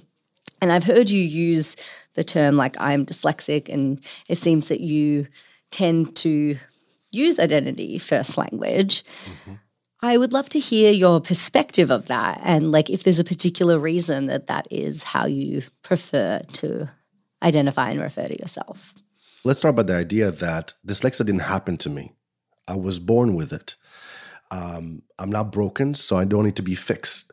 And 0.61 0.71
I've 0.71 0.85
heard 0.85 1.11
you 1.11 1.21
use 1.21 1.77
the 2.19 2.25
term 2.25 2.57
like 2.57 2.75
I'm 2.81 3.07
dyslexic, 3.07 3.73
and 3.73 4.05
it 4.29 4.39
seems 4.39 4.69
that 4.69 4.81
you 4.81 5.29
tend 5.71 6.17
to 6.17 6.57
use 7.13 7.39
identity 7.39 7.99
first 7.99 8.37
language. 8.37 9.05
Mm-hmm. 9.25 9.55
I 10.03 10.17
would 10.17 10.33
love 10.33 10.49
to 10.51 10.59
hear 10.59 10.91
your 10.93 11.21
perspective 11.21 11.91
of 11.91 12.07
that 12.07 12.41
and 12.45 12.71
like 12.71 12.89
if 12.89 13.03
there's 13.03 13.19
a 13.19 13.25
particular 13.25 13.79
reason 13.79 14.27
that 14.27 14.47
that 14.47 14.69
is 14.71 15.03
how 15.03 15.27
you 15.27 15.63
prefer 15.83 16.41
to 16.55 16.89
identify 17.43 17.91
and 17.91 18.01
refer 18.01 18.29
to 18.29 18.39
yourself. 18.39 18.95
Let's 19.45 19.61
start 19.61 19.75
by 19.75 19.83
the 19.83 19.97
idea 19.97 20.31
that 20.31 20.75
dyslexia 20.87 21.27
didn't 21.27 21.41
happen 21.41 21.77
to 21.79 21.91
me. 21.91 22.13
I 22.69 22.77
was 22.77 22.99
born 22.99 23.35
with 23.35 23.53
it. 23.53 23.75
Um, 24.51 25.03
I'm 25.19 25.31
not 25.31 25.53
broken, 25.53 25.95
so 25.95 26.17
I 26.17 26.25
don't 26.25 26.45
need 26.45 26.57
to 26.57 26.63
be 26.63 26.75
fixed. 26.75 27.33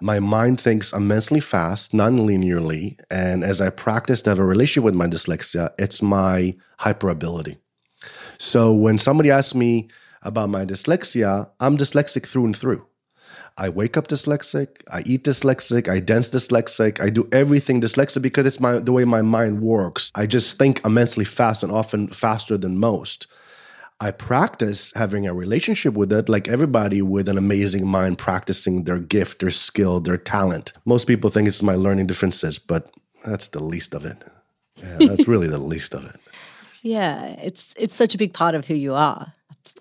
My 0.00 0.20
mind 0.20 0.60
thinks 0.60 0.92
immensely 0.92 1.40
fast, 1.40 1.92
non-linearly, 1.92 3.00
and 3.10 3.42
as 3.42 3.60
I 3.60 3.70
practice 3.70 4.22
to 4.22 4.30
have 4.30 4.38
a 4.38 4.44
relationship 4.44 4.84
with 4.84 4.94
my 4.94 5.06
dyslexia, 5.06 5.70
it's 5.78 6.00
my 6.02 6.54
hyperability. 6.80 7.58
So 8.38 8.72
when 8.72 8.98
somebody 8.98 9.30
asks 9.30 9.54
me 9.54 9.88
about 10.22 10.50
my 10.50 10.64
dyslexia, 10.64 11.50
I'm 11.58 11.76
dyslexic 11.76 12.26
through 12.26 12.46
and 12.46 12.56
through. 12.56 12.86
I 13.56 13.70
wake 13.70 13.96
up 13.96 14.06
dyslexic, 14.06 14.82
I 14.92 15.02
eat 15.04 15.24
dyslexic, 15.24 15.88
I 15.88 15.98
dance 15.98 16.30
dyslexic, 16.30 17.00
I 17.00 17.10
do 17.10 17.28
everything 17.32 17.80
dyslexic 17.80 18.22
because 18.22 18.46
it's 18.46 18.60
my 18.60 18.78
the 18.78 18.92
way 18.92 19.04
my 19.04 19.22
mind 19.22 19.60
works. 19.60 20.12
I 20.14 20.26
just 20.26 20.58
think 20.58 20.80
immensely 20.84 21.24
fast 21.24 21.64
and 21.64 21.72
often 21.72 22.06
faster 22.08 22.56
than 22.56 22.78
most. 22.78 23.26
I 24.00 24.12
practice 24.12 24.92
having 24.94 25.26
a 25.26 25.34
relationship 25.34 25.94
with 25.94 26.12
it 26.12 26.28
like 26.28 26.46
everybody 26.46 27.02
with 27.02 27.28
an 27.28 27.36
amazing 27.36 27.86
mind 27.86 28.18
practicing 28.18 28.84
their 28.84 28.98
gift, 28.98 29.40
their 29.40 29.50
skill, 29.50 29.98
their 30.00 30.16
talent. 30.16 30.72
Most 30.84 31.06
people 31.06 31.30
think 31.30 31.48
it's 31.48 31.62
my 31.62 31.74
learning 31.74 32.06
differences, 32.06 32.58
but 32.60 32.92
that's 33.24 33.48
the 33.48 33.62
least 33.62 33.94
of 33.94 34.04
it. 34.04 34.22
Yeah, 34.76 34.96
that's 35.00 35.26
really 35.26 35.48
the 35.48 35.58
least 35.58 35.94
of 35.94 36.04
it. 36.04 36.16
Yeah, 36.82 37.34
it's 37.42 37.74
it's 37.76 37.94
such 37.94 38.14
a 38.14 38.18
big 38.18 38.32
part 38.32 38.54
of 38.54 38.66
who 38.66 38.74
you 38.74 38.94
are. 38.94 39.26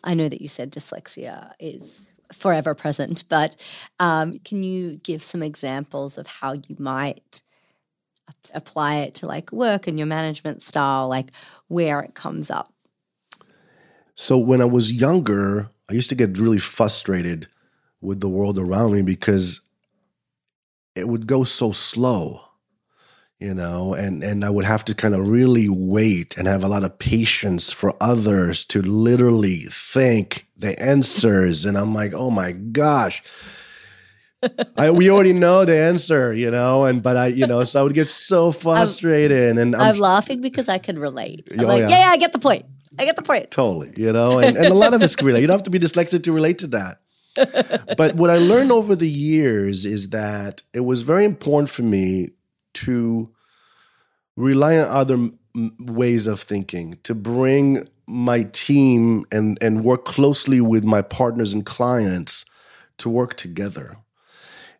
I 0.03 0.15
know 0.15 0.27
that 0.27 0.41
you 0.41 0.47
said 0.47 0.71
dyslexia 0.71 1.53
is 1.59 2.07
forever 2.33 2.75
present. 2.75 3.23
But 3.29 3.55
um, 3.99 4.39
can 4.39 4.63
you 4.63 4.97
give 4.97 5.23
some 5.23 5.43
examples 5.43 6.17
of 6.17 6.27
how 6.27 6.53
you 6.53 6.75
might 6.79 7.41
apply 8.53 8.97
it 8.97 9.15
to 9.15 9.27
like 9.27 9.51
work 9.51 9.87
and 9.87 9.97
your 9.97 10.07
management 10.07 10.61
style, 10.61 11.07
like 11.07 11.31
where 11.67 12.01
it 12.01 12.15
comes 12.15 12.49
up? 12.49 12.73
So 14.17 14.37
when 14.37 14.61
I 14.61 14.65
was 14.65 14.91
younger, 14.91 15.69
I 15.89 15.93
used 15.93 16.09
to 16.09 16.15
get 16.15 16.37
really 16.37 16.57
frustrated 16.57 17.47
with 18.01 18.19
the 18.19 18.27
world 18.27 18.57
around 18.57 18.93
me 18.93 19.03
because 19.03 19.61
it 20.95 21.07
would 21.07 21.27
go 21.27 21.43
so 21.43 21.71
slow 21.71 22.41
you 23.39 23.53
know 23.53 23.93
and 23.93 24.23
and 24.23 24.43
i 24.43 24.49
would 24.49 24.65
have 24.65 24.83
to 24.83 24.95
kind 24.95 25.13
of 25.13 25.29
really 25.29 25.67
wait 25.69 26.37
and 26.37 26.47
have 26.47 26.63
a 26.63 26.67
lot 26.67 26.83
of 26.83 26.97
patience 26.97 27.71
for 27.71 27.95
others 28.01 28.65
to 28.65 28.81
literally 28.81 29.61
think 29.69 30.47
the 30.57 30.79
answers 30.81 31.65
and 31.65 31.77
i'm 31.77 31.93
like 31.93 32.13
oh 32.15 32.31
my 32.31 32.51
gosh 32.51 33.21
I, 34.77 34.91
we 34.91 35.09
already 35.09 35.33
know 35.33 35.65
the 35.65 35.75
answer, 35.75 36.31
you 36.31 36.51
know, 36.51 36.85
and 36.85 37.01
but 37.01 37.17
I, 37.17 37.27
you 37.27 37.47
know, 37.47 37.63
so 37.63 37.79
I 37.79 37.83
would 37.83 37.95
get 37.95 38.07
so 38.07 38.51
frustrated, 38.63 39.53
I'm, 39.53 39.57
and 39.57 39.75
I'm, 39.75 39.95
I'm, 39.95 39.97
laughing 39.97 40.41
because 40.41 40.69
I 40.69 40.77
can 40.77 40.99
relate. 40.99 41.47
I'm 41.51 41.61
oh, 41.61 41.63
like, 41.63 41.79
yeah. 41.81 41.89
yeah, 41.89 41.99
yeah, 42.01 42.09
I 42.09 42.17
get 42.17 42.33
the 42.33 42.39
point. 42.39 42.65
I 42.99 43.05
get 43.05 43.15
the 43.15 43.23
point. 43.23 43.51
Totally, 43.51 43.93
you 43.95 44.11
know, 44.11 44.39
and, 44.39 44.57
and 44.57 44.67
a 44.67 44.73
lot 44.73 44.93
of 44.93 45.01
us 45.01 45.21
relate. 45.21 45.41
You 45.41 45.47
don't 45.47 45.55
have 45.55 45.63
to 45.63 45.69
be 45.69 45.79
dyslexic 45.79 46.23
to 46.23 46.31
relate 46.31 46.59
to 46.59 46.67
that. 46.67 46.99
but 47.97 48.15
what 48.15 48.29
I 48.29 48.37
learned 48.37 48.71
over 48.71 48.95
the 48.95 49.09
years 49.09 49.85
is 49.85 50.09
that 50.09 50.63
it 50.73 50.79
was 50.81 51.03
very 51.03 51.23
important 51.25 51.69
for 51.69 51.83
me 51.83 52.29
to 52.73 53.29
rely 54.35 54.77
on 54.77 54.87
other 54.87 55.29
ways 55.79 56.27
of 56.27 56.39
thinking, 56.39 56.97
to 57.03 57.13
bring 57.13 57.87
my 58.07 58.43
team 58.43 59.25
and, 59.31 59.57
and 59.61 59.83
work 59.83 60.05
closely 60.05 60.61
with 60.61 60.83
my 60.83 61.01
partners 61.01 61.53
and 61.53 61.65
clients 61.65 62.45
to 62.97 63.09
work 63.09 63.35
together. 63.35 63.97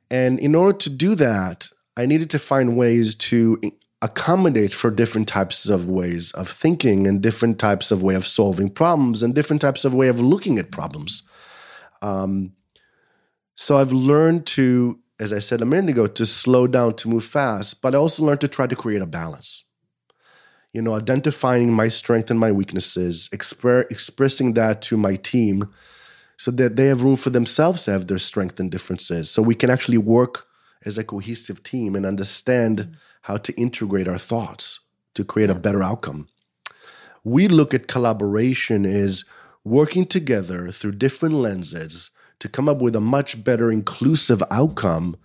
And 0.09 0.39
in 0.39 0.55
order 0.55 0.77
to 0.79 0.89
do 0.89 1.15
that, 1.15 1.69
I 1.97 2.05
needed 2.05 2.29
to 2.31 2.39
find 2.39 2.77
ways 2.77 3.15
to 3.15 3.59
accommodate 4.01 4.73
for 4.73 4.91
different 4.91 5.27
types 5.27 5.69
of 5.69 5.89
ways 5.89 6.31
of 6.33 6.47
thinking 6.49 7.07
and 7.07 7.21
different 7.21 7.57
types 7.57 7.91
of 7.91 8.03
way 8.03 8.15
of 8.15 8.27
solving 8.27 8.69
problems 8.69 9.23
and 9.23 9.33
different 9.33 9.61
types 9.61 9.85
of 9.85 9.93
way 9.93 10.07
of 10.07 10.21
looking 10.21 10.59
at 10.59 10.71
problems. 10.71 11.23
Um, 12.01 12.53
so 13.55 13.77
I've 13.77 13.91
learned 13.91 14.45
to 14.47 14.99
as 15.19 15.33
I 15.33 15.39
said 15.39 15.61
a 15.61 15.65
minute 15.65 15.89
ago, 15.89 16.07
to 16.07 16.25
slow 16.25 16.67
down, 16.67 16.93
to 16.95 17.09
move 17.09 17.23
fast, 17.23 17.81
but 17.81 17.95
I 17.95 17.97
also 17.97 18.23
learned 18.23 18.41
to 18.41 18.47
try 18.47 18.67
to 18.67 18.75
create 18.75 19.01
a 19.01 19.07
balance. 19.07 19.63
You 20.73 20.81
know, 20.81 20.93
identifying 20.93 21.73
my 21.73 21.87
strength 21.87 22.29
and 22.29 22.39
my 22.39 22.51
weaknesses, 22.51 23.29
expressing 23.31 24.53
that 24.53 24.81
to 24.83 24.97
my 24.97 25.15
team 25.15 25.73
so 26.37 26.51
that 26.51 26.75
they 26.75 26.85
have 26.85 27.01
room 27.01 27.15
for 27.15 27.31
themselves 27.31 27.85
to 27.85 27.91
have 27.91 28.05
their 28.05 28.19
strength 28.19 28.59
and 28.59 28.69
differences. 28.69 29.29
So 29.31 29.41
we 29.41 29.55
can 29.55 29.71
actually 29.71 29.97
work 29.97 30.45
as 30.87 30.97
a 30.97 31.03
cohesive 31.03 31.61
team 31.61 31.95
and 31.95 32.05
understand 32.05 32.97
how 33.23 33.37
to 33.37 33.53
integrate 33.53 34.07
our 34.07 34.17
thoughts 34.17 34.79
to 35.13 35.23
create 35.23 35.49
a 35.49 35.55
better 35.55 35.83
outcome. 35.83 36.27
We 37.23 37.47
look 37.47 37.73
at 37.73 37.87
collaboration 37.87 38.85
as 38.85 39.25
working 39.63 40.05
together 40.05 40.71
through 40.71 40.93
different 40.93 41.35
lenses 41.35 42.09
to 42.39 42.47
come 42.47 42.69
up 42.69 42.81
with 42.81 42.95
a 42.95 43.01
much 43.01 43.43
better 43.43 43.71
inclusive 43.71 44.41
outcome 44.49 45.17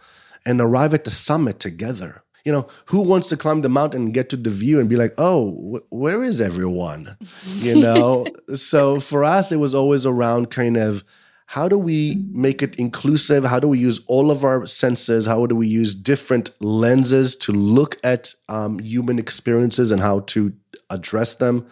and 0.44 0.60
arrive 0.60 0.92
at 0.92 1.04
the 1.04 1.10
summit 1.10 1.60
together. 1.60 2.24
You 2.44 2.50
know, 2.50 2.66
who 2.86 3.02
wants 3.02 3.28
to 3.28 3.36
climb 3.36 3.60
the 3.60 3.68
mountain 3.68 4.02
and 4.02 4.14
get 4.14 4.28
to 4.30 4.36
the 4.36 4.50
view 4.50 4.80
and 4.80 4.88
be 4.88 4.96
like, 4.96 5.14
oh, 5.16 5.52
wh- 5.52 5.92
where 5.92 6.24
is 6.24 6.40
everyone? 6.40 7.16
You 7.58 7.76
know? 7.76 8.26
so 8.56 8.98
for 8.98 9.22
us, 9.22 9.52
it 9.52 9.58
was 9.58 9.76
always 9.76 10.04
around 10.04 10.50
kind 10.50 10.76
of 10.76 11.04
how 11.52 11.68
do 11.68 11.76
we 11.76 12.24
make 12.32 12.62
it 12.62 12.76
inclusive? 12.76 13.44
How 13.44 13.60
do 13.60 13.68
we 13.68 13.78
use 13.78 14.00
all 14.06 14.30
of 14.30 14.42
our 14.42 14.64
senses? 14.64 15.26
How 15.26 15.44
do 15.44 15.54
we 15.54 15.66
use 15.66 15.94
different 15.94 16.50
lenses 16.62 17.36
to 17.36 17.52
look 17.52 17.98
at 18.02 18.34
um, 18.48 18.78
human 18.78 19.18
experiences 19.18 19.92
and 19.92 20.00
how 20.00 20.20
to 20.20 20.54
address 20.88 21.34
them? 21.34 21.66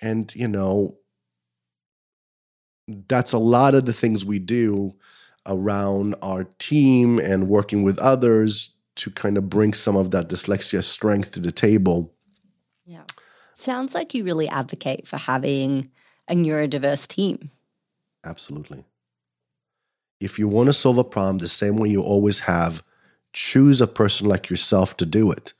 And, 0.00 0.32
you 0.36 0.46
know, 0.46 0.96
that's 3.08 3.32
a 3.32 3.38
lot 3.38 3.74
of 3.74 3.84
the 3.84 3.92
things 3.92 4.24
we 4.24 4.38
do 4.38 4.94
around 5.44 6.14
our 6.22 6.44
team 6.60 7.18
and 7.18 7.48
working 7.48 7.82
with 7.82 7.98
others 7.98 8.76
to 8.94 9.10
kind 9.10 9.36
of 9.36 9.50
bring 9.50 9.74
some 9.74 9.96
of 9.96 10.12
that 10.12 10.28
dyslexia 10.28 10.84
strength 10.84 11.32
to 11.32 11.40
the 11.40 11.50
table. 11.50 12.14
Yeah. 12.86 13.06
Sounds 13.56 13.92
like 13.92 14.14
you 14.14 14.22
really 14.22 14.48
advocate 14.48 15.08
for 15.08 15.16
having 15.16 15.90
a 16.28 16.36
neurodiverse 16.36 17.08
team. 17.08 17.50
Absolutely. 18.24 18.84
If 20.20 20.38
you 20.38 20.48
want 20.48 20.68
to 20.68 20.72
solve 20.72 20.98
a 20.98 21.04
problem 21.04 21.38
the 21.38 21.48
same 21.48 21.76
way 21.76 21.88
you 21.88 22.02
always 22.02 22.40
have, 22.40 22.82
choose 23.32 23.80
a 23.80 23.86
person 23.86 24.28
like 24.28 24.50
yourself 24.50 24.96
to 24.98 25.06
do 25.06 25.32
it. 25.32 25.54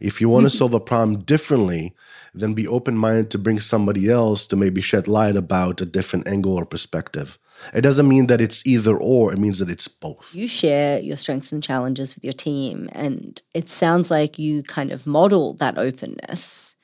If 0.00 0.20
you 0.20 0.28
want 0.28 0.44
to 0.44 0.50
solve 0.58 0.74
a 0.74 0.80
problem 0.80 1.20
differently, 1.20 1.94
then 2.34 2.54
be 2.54 2.68
open 2.68 2.96
minded 2.96 3.30
to 3.30 3.38
bring 3.38 3.60
somebody 3.60 4.10
else 4.10 4.46
to 4.48 4.56
maybe 4.56 4.80
shed 4.80 5.08
light 5.08 5.36
about 5.36 5.80
a 5.80 5.86
different 5.86 6.28
angle 6.28 6.54
or 6.54 6.66
perspective. 6.66 7.38
It 7.72 7.82
doesn't 7.82 8.08
mean 8.08 8.26
that 8.26 8.40
it's 8.40 8.66
either 8.66 8.96
or, 8.96 9.32
it 9.32 9.38
means 9.38 9.60
that 9.60 9.70
it's 9.70 9.88
both. 9.88 10.34
You 10.34 10.48
share 10.48 10.98
your 10.98 11.16
strengths 11.16 11.52
and 11.52 11.62
challenges 11.62 12.14
with 12.14 12.24
your 12.24 12.32
team, 12.32 12.88
and 12.92 13.40
it 13.54 13.70
sounds 13.70 14.10
like 14.10 14.38
you 14.38 14.62
kind 14.64 14.90
of 14.90 15.06
model 15.06 15.54
that 15.54 15.78
openness. 15.78 16.74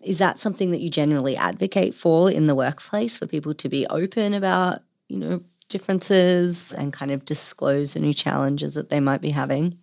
Is 0.00 0.18
that 0.18 0.38
something 0.38 0.70
that 0.70 0.80
you 0.80 0.90
generally 0.90 1.36
advocate 1.36 1.94
for 1.94 2.30
in 2.30 2.46
the 2.46 2.54
workplace 2.54 3.18
for 3.18 3.26
people 3.26 3.52
to 3.54 3.68
be 3.68 3.84
open 3.88 4.32
about, 4.32 4.80
you 5.08 5.18
know, 5.18 5.42
differences 5.68 6.72
and 6.72 6.92
kind 6.92 7.10
of 7.10 7.24
disclose 7.24 7.96
any 7.96 8.14
challenges 8.14 8.74
that 8.74 8.90
they 8.90 9.00
might 9.00 9.20
be 9.20 9.30
having? 9.30 9.78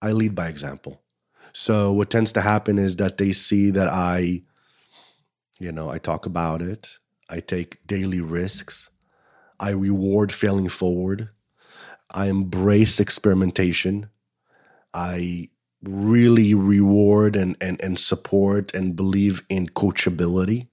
I 0.00 0.12
lead 0.12 0.34
by 0.34 0.48
example. 0.48 1.00
So 1.52 1.92
what 1.92 2.10
tends 2.10 2.32
to 2.32 2.40
happen 2.40 2.78
is 2.78 2.96
that 2.96 3.18
they 3.18 3.32
see 3.32 3.70
that 3.70 3.88
I, 3.88 4.42
you 5.58 5.72
know, 5.72 5.90
I 5.90 5.98
talk 5.98 6.26
about 6.26 6.62
it. 6.62 6.98
I 7.28 7.40
take 7.40 7.86
daily 7.86 8.20
risks. 8.20 8.90
I 9.60 9.70
reward 9.70 10.32
failing 10.32 10.68
forward. 10.68 11.28
I 12.10 12.26
embrace 12.26 13.00
experimentation. 13.00 14.08
I 14.92 15.50
really 15.82 16.54
reward 16.54 17.36
and, 17.36 17.56
and, 17.60 17.80
and 17.80 17.98
support 17.98 18.74
and 18.74 18.96
believe 18.96 19.42
in 19.48 19.68
coachability. 19.68 20.68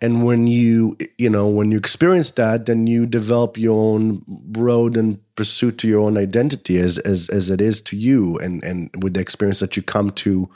And 0.00 0.24
when 0.24 0.46
you, 0.46 0.96
you 1.18 1.30
know, 1.30 1.48
when 1.48 1.70
you 1.70 1.78
experience 1.78 2.30
that, 2.32 2.66
then 2.66 2.86
you 2.86 3.06
develop 3.06 3.58
your 3.58 3.78
own 3.78 4.22
road 4.52 4.96
and 4.96 5.18
pursuit 5.34 5.78
to 5.78 5.88
your 5.88 6.00
own 6.00 6.16
identity 6.16 6.78
as, 6.78 6.98
as, 6.98 7.28
as 7.28 7.50
it 7.50 7.60
is 7.60 7.80
to 7.82 7.96
you 7.96 8.38
and, 8.38 8.62
and 8.64 8.90
with 9.02 9.14
the 9.14 9.20
experience 9.20 9.60
that 9.60 9.76
you 9.76 9.82
come 9.82 10.10
to, 10.10 10.48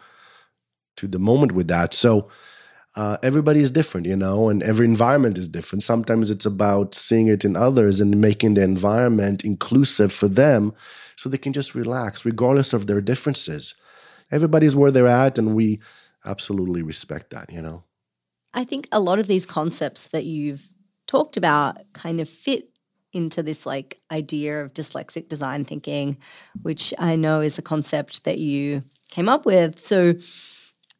to 0.97 1.07
the 1.07 1.19
moment 1.19 1.53
with 1.53 1.69
that. 1.69 1.95
So, 1.95 2.29
uh, 2.97 3.19
everybody 3.23 3.61
is 3.61 3.71
different, 3.71 4.07
you 4.07 4.17
know, 4.17 4.49
and 4.49 4.63
every 4.63 4.87
environment 4.87 5.37
is 5.37 5.49
different. 5.49 5.83
Sometimes 5.83 6.31
it's 6.31 6.47
about 6.47 6.95
seeing 6.95 7.29
it 7.29 7.45
in 7.45 7.55
others 7.55 8.01
and 8.01 8.19
making 8.19 8.55
the 8.55 8.63
environment 8.63 9.45
inclusive 9.45 10.13
for 10.13 10.29
them 10.29 10.73
so 11.15 11.29
they 11.29 11.37
can 11.37 11.53
just 11.53 11.75
relax, 11.75 12.25
regardless 12.25 12.73
of 12.73 12.87
their 12.87 13.03
differences. 13.03 13.75
Everybody's 14.31 14.75
where 14.75 14.91
they're 14.91 15.07
at, 15.07 15.37
and 15.37 15.55
we 15.55 15.79
absolutely 16.25 16.83
respect 16.83 17.31
that, 17.31 17.53
you 17.53 17.61
know. 17.61 17.85
I 18.57 18.65
think 18.65 18.89
a 18.91 18.99
lot 18.99 19.19
of 19.19 19.29
these 19.29 19.47
concepts 19.47 20.09
that 20.09 20.25
you've 20.25 20.67
talked 21.07 21.37
about 21.37 21.77
kind 21.93 22.21
of 22.21 22.29
fit 22.29 22.71
into 23.13 23.43
this 23.43 23.65
like 23.65 24.01
idea 24.11 24.63
of 24.63 24.75
dyslexic 24.75 25.29
design 25.29 25.65
thinking, 25.65 26.19
which 26.63 26.93
I 26.99 27.17
know 27.17 27.41
is 27.41 27.59
a 27.59 27.63
concept 27.63 28.25
that 28.25 28.39
you 28.39 28.83
came 29.11 29.29
up 29.29 29.47
with. 29.47 29.79
So, 29.79 30.15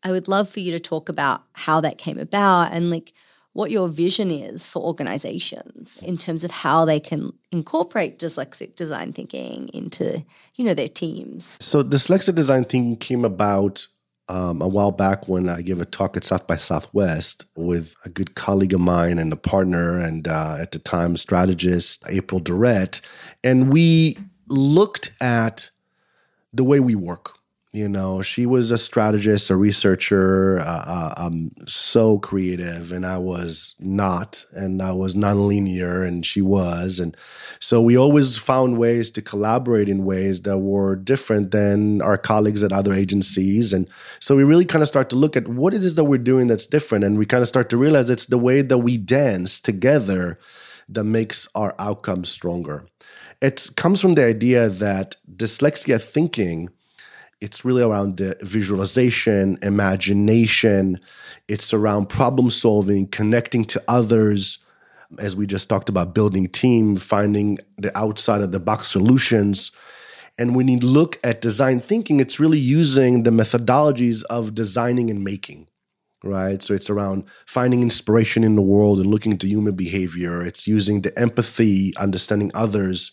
I 0.03 0.13
would 0.13 0.29
love 0.29 0.49
for 0.49 0.61
you 0.61 0.71
to 0.71 0.79
talk 0.79 1.09
about 1.09 1.43
how 1.53 1.81
that 1.81 1.99
came 1.99 2.19
about 2.19 2.73
and 2.73 2.91
like 2.91 3.13
what 3.55 3.71
your 3.71 3.89
vision 3.89 4.31
is 4.31 4.69
for 4.69 4.81
organizations 4.81 6.01
in 6.03 6.17
terms 6.17 6.45
of 6.45 6.51
how 6.51 6.85
they 6.85 7.01
can 7.01 7.33
incorporate 7.51 8.19
dyslexic 8.19 8.77
design 8.77 9.13
thinking 9.13 9.69
into 9.75 10.25
you 10.55 10.65
know 10.65 10.75
their 10.75 10.87
teams 10.89 11.59
so 11.61 11.83
dyslexic 11.83 12.35
design 12.37 12.65
thinking 12.65 12.97
came 12.97 13.25
about 13.25 13.89
um, 14.29 14.61
a 14.61 14.69
while 14.69 14.91
back 14.91 15.29
when 15.29 15.49
i 15.49 15.63
gave 15.63 15.81
a 15.81 15.85
talk 15.85 16.17
at 16.17 16.25
south 16.25 16.47
by 16.47 16.57
southwest 16.57 17.45
with 17.57 17.95
a 18.05 18.09
good 18.09 18.35
colleague 18.35 18.75
of 18.75 18.81
mine 18.81 19.19
and 19.19 19.33
a 19.33 19.37
partner 19.37 20.01
and 20.01 20.29
uh, 20.29 20.57
at 20.61 20.73
the 20.73 20.79
time 20.79 21.17
strategist 21.17 22.03
april 22.09 22.41
durrett. 22.41 23.01
And 23.45 23.73
we 23.73 24.19
looked 24.49 25.11
at 25.21 25.71
the 26.53 26.65
way 26.65 26.81
we 26.81 26.95
work 26.95 27.36
you 27.77 27.91
know, 27.91 28.23
she 28.23 28.47
was 28.47 28.71
a 28.71 28.79
strategist, 28.79 29.51
a 29.51 29.57
researcher, 29.57 30.59
uh, 30.61 30.85
uh, 30.87 31.15
um, 31.19 31.51
so 31.67 32.19
creative, 32.19 32.91
and 32.91 33.05
I 33.05 33.19
was 33.19 33.75
not, 33.79 34.47
and 34.53 34.81
I 34.81 34.93
was 34.93 35.15
nonlinear, 35.15 36.07
and 36.09 36.25
she 36.25 36.41
was, 36.41 36.99
and 36.99 37.15
so 37.61 37.83
we 37.83 37.95
always 37.95 38.39
found 38.39 38.79
ways 38.79 39.11
to 39.11 39.21
collaborate 39.21 39.91
in 39.91 40.07
ways 40.07 40.41
that 40.43 40.57
were 40.57 40.97
different 40.97 41.51
than 41.51 42.01
our 42.01 42.17
colleagues 42.17 42.63
at 42.63 42.73
other 42.73 42.95
agencies, 42.95 43.75
and 43.75 43.87
so 44.21 44.35
we 44.35 44.43
really 44.43 44.65
kind 44.65 44.81
of 44.81 44.89
start 44.89 45.11
to 45.11 45.17
look 45.17 45.37
at 45.37 45.47
what 45.47 45.75
it 45.75 45.85
is 45.85 45.97
that 45.97 46.05
we're 46.05 46.17
doing 46.17 46.47
that's 46.47 46.67
different, 46.67 47.05
and 47.05 47.19
we 47.19 47.27
kind 47.27 47.43
of 47.43 47.49
start 47.49 47.69
to 47.69 47.77
realize 47.77 48.09
it's 48.09 48.27
the 48.27 48.39
way 48.39 48.63
that 48.63 48.79
we 48.79 48.97
dance 48.97 49.61
together 49.61 50.39
that 50.89 51.05
makes 51.05 51.47
our 51.55 51.75
outcomes 51.79 52.31
stronger. 52.31 52.87
It 53.43 53.69
comes 53.77 54.01
from 54.01 54.15
the 54.15 54.25
idea 54.25 54.71
that 54.71 55.17
dyslexia 55.31 56.01
thinking 56.01 56.71
it's 57.41 57.65
really 57.65 57.83
around 57.83 58.17
the 58.17 58.37
visualization, 58.41 59.59
imagination. 59.63 61.01
It's 61.49 61.75
around 61.75 62.09
problem 62.09 62.51
solving, 62.51 63.09
connecting 63.09 63.65
to 63.67 63.83
others. 63.89 64.59
As 65.19 65.37
we 65.37 65.47
just 65.47 65.69
talked 65.69 65.89
about, 65.89 66.15
building 66.15 66.49
team, 66.49 66.97
finding 66.97 67.59
the 67.77 67.97
outside 67.97 68.41
of 68.41 68.53
the 68.53 68.61
box 68.61 68.89
solutions. 68.89 69.71
And 70.39 70.57
when 70.57 70.69
you 70.69 70.79
look 70.79 71.19
at 71.23 71.41
design 71.41 71.81
thinking, 71.81 72.21
it's 72.21 72.41
really 72.41 72.59
using 72.59 73.23
the 73.23 73.31
methodologies 73.31 74.23
of 74.25 74.55
designing 74.55 75.11
and 75.11 75.23
making, 75.23 75.69
right? 76.25 76.63
So 76.63 76.75
it's 76.75 76.91
around 76.91 77.25
finding 77.47 77.83
inspiration 77.83 78.45
in 78.45 78.57
the 78.57 78.63
world 78.63 78.99
and 78.99 79.07
looking 79.07 79.39
to 79.39 79.49
human 79.49 79.77
behavior. 79.77 80.45
It's 80.45 80.67
using 80.67 81.03
the 81.03 81.17
empathy, 81.19 81.93
understanding 81.97 82.51
others. 82.55 83.13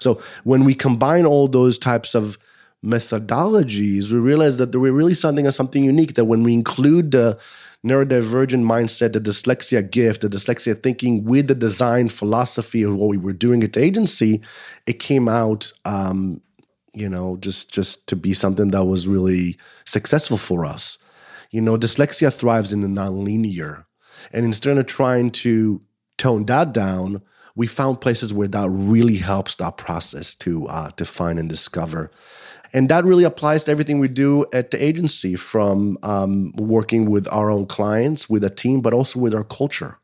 So 0.00 0.20
when 0.44 0.64
we 0.64 0.74
combine 0.74 1.26
all 1.26 1.48
those 1.48 1.78
types 1.78 2.14
of 2.14 2.38
methodologies, 2.84 4.12
we 4.12 4.18
realized 4.18 4.58
that 4.58 4.74
we're 4.74 4.92
really 4.92 5.14
something 5.14 5.46
as 5.46 5.56
something 5.56 5.84
unique. 5.84 6.14
That 6.14 6.26
when 6.26 6.42
we 6.42 6.52
include 6.52 7.10
the 7.10 7.38
neurodivergent 7.84 8.64
mindset, 8.64 9.12
the 9.12 9.20
dyslexia 9.20 9.88
gift, 9.90 10.22
the 10.22 10.28
dyslexia 10.28 10.80
thinking 10.82 11.24
with 11.24 11.48
the 11.48 11.54
design 11.54 12.08
philosophy 12.08 12.82
of 12.82 12.96
what 12.96 13.08
we 13.08 13.16
were 13.16 13.32
doing 13.32 13.62
at 13.62 13.72
the 13.72 13.82
agency, 13.82 14.40
it 14.86 14.98
came 14.98 15.28
out, 15.28 15.72
um, 15.84 16.40
you 16.94 17.08
know, 17.08 17.36
just 17.38 17.72
just 17.72 18.06
to 18.08 18.16
be 18.16 18.32
something 18.32 18.68
that 18.68 18.84
was 18.84 19.06
really 19.06 19.56
successful 19.84 20.36
for 20.36 20.64
us. 20.64 20.98
You 21.50 21.60
know, 21.60 21.76
dyslexia 21.76 22.32
thrives 22.32 22.72
in 22.72 22.80
the 22.80 22.88
nonlinear, 22.88 23.84
and 24.32 24.44
instead 24.44 24.78
of 24.78 24.86
trying 24.86 25.30
to 25.30 25.80
tone 26.18 26.46
that 26.46 26.72
down, 26.72 27.22
we 27.54 27.66
found 27.66 28.00
places 28.00 28.32
where 28.32 28.48
that 28.48 28.68
really 28.70 29.16
helps 29.16 29.54
that 29.56 29.76
process 29.76 30.34
to 30.36 30.66
uh, 30.66 30.90
to 30.92 31.04
find 31.04 31.38
and 31.38 31.48
discover. 31.48 32.10
And 32.76 32.90
that 32.90 33.06
really 33.06 33.24
applies 33.24 33.64
to 33.64 33.70
everything 33.70 34.00
we 34.00 34.08
do 34.08 34.44
at 34.52 34.70
the 34.70 34.84
agency 34.84 35.34
from 35.34 35.96
um, 36.02 36.52
working 36.58 37.10
with 37.10 37.26
our 37.32 37.50
own 37.50 37.64
clients, 37.64 38.28
with 38.28 38.44
a 38.44 38.50
team, 38.50 38.82
but 38.82 38.92
also 38.92 39.18
with 39.18 39.34
our 39.34 39.44
culture. 39.44 39.98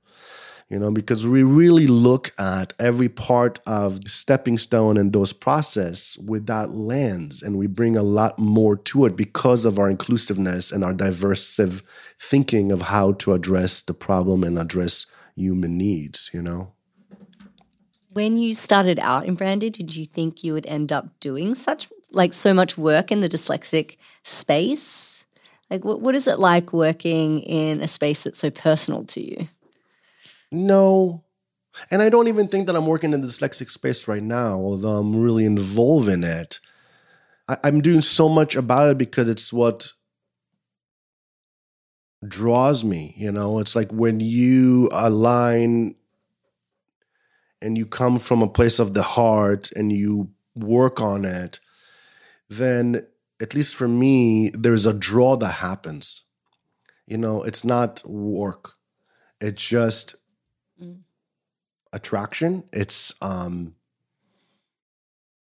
You 0.71 0.79
know, 0.79 0.91
because 0.91 1.29
we 1.29 1.43
really 1.43 1.87
look 1.87 2.33
at 2.39 2.73
every 2.81 3.11
part 3.11 3.61
of 3.67 3.99
stepping 4.09 4.57
stone 4.57 4.97
and 4.97 5.13
those 5.13 5.35
process 5.35 6.17
with 6.17 6.47
that 6.47 6.71
lens, 6.71 7.43
and 7.43 7.59
we 7.59 7.67
bring 7.67 7.95
a 7.95 8.03
lot 8.03 8.39
more 8.39 8.79
to 8.79 9.05
it 9.05 9.17
because 9.17 9.67
of 9.67 9.79
our 9.79 9.91
inclusiveness 9.91 10.73
and 10.73 10.83
our 10.83 10.95
diverse 10.95 11.61
thinking 12.19 12.73
of 12.73 12.81
how 12.81 13.13
to 13.13 13.35
address 13.35 13.83
the 13.83 13.93
problem 13.93 14.43
and 14.43 14.59
address 14.59 15.05
human 15.37 15.77
needs. 15.77 16.31
You 16.33 16.41
know. 16.41 16.73
When 18.09 18.39
you 18.39 18.55
started 18.55 18.99
out 18.99 19.27
in 19.27 19.35
Brandy, 19.35 19.69
did 19.69 19.95
you 19.95 20.07
think 20.07 20.43
you 20.43 20.55
would 20.55 20.67
end 20.67 20.91
up 20.91 21.21
doing 21.21 21.55
such 21.55 21.91
like 22.15 22.33
so 22.33 22.55
much 22.55 22.79
work 22.79 23.11
in 23.11 23.21
the 23.21 23.29
dyslexic 23.29 23.97
space? 24.23 25.25
Like, 25.71 25.85
what, 25.85 26.01
what 26.01 26.15
is 26.15 26.29
it 26.29 26.39
like 26.39 26.73
working 26.73 27.41
in 27.41 27.81
a 27.81 27.89
space 27.89 28.23
that's 28.23 28.39
so 28.39 28.51
personal 28.51 29.05
to 29.07 29.21
you? 29.23 29.49
No. 30.51 31.25
And 31.91 32.03
I 32.03 32.11
don't 32.11 32.29
even 32.29 32.49
think 32.49 32.67
that 32.67 32.77
I'm 32.77 32.87
working 32.87 33.15
in 33.15 33.23
the 33.23 33.29
dyslexic 33.29 33.71
space 33.71 34.07
right 34.07 34.23
now, 34.23 34.55
although 34.55 34.97
I'm 34.97 35.21
really 35.21 35.47
involved 35.47 36.09
in 36.09 36.25
it. 36.25 36.61
I, 37.49 37.57
I'm 37.65 37.81
doing 37.81 38.03
so 38.03 38.29
much 38.29 38.55
about 38.55 38.91
it 38.91 38.99
because 38.99 39.29
it's 39.31 39.53
what 39.53 39.93
draws 42.27 42.85
me. 42.85 43.15
You 43.17 43.33
know, 43.33 43.59
it's 43.59 43.75
like 43.75 43.91
when 43.91 44.21
you 44.21 44.91
align 44.93 45.95
and 47.63 47.79
you 47.79 47.87
come 47.87 48.19
from 48.19 48.43
a 48.43 48.49
place 48.49 48.79
of 48.79 48.93
the 48.93 49.03
heart 49.03 49.73
and 49.73 49.91
you 49.91 50.31
work 50.55 51.01
on 51.01 51.25
it 51.25 51.61
then 52.53 53.07
at 53.41 53.55
least 53.55 53.75
for 53.75 53.89
me, 53.89 54.51
there's 54.51 54.87
a 54.87 54.93
draw 54.93 55.37
that 55.37 55.55
happens. 55.55 56.23
You 57.07 57.19
know, 57.19 57.43
it's 57.43 57.65
not 57.65 58.03
work. 58.07 58.73
It's 59.41 59.67
just 59.67 60.15
mm. 60.81 61.01
attraction. 61.93 62.65
It's 62.73 63.15
um 63.21 63.75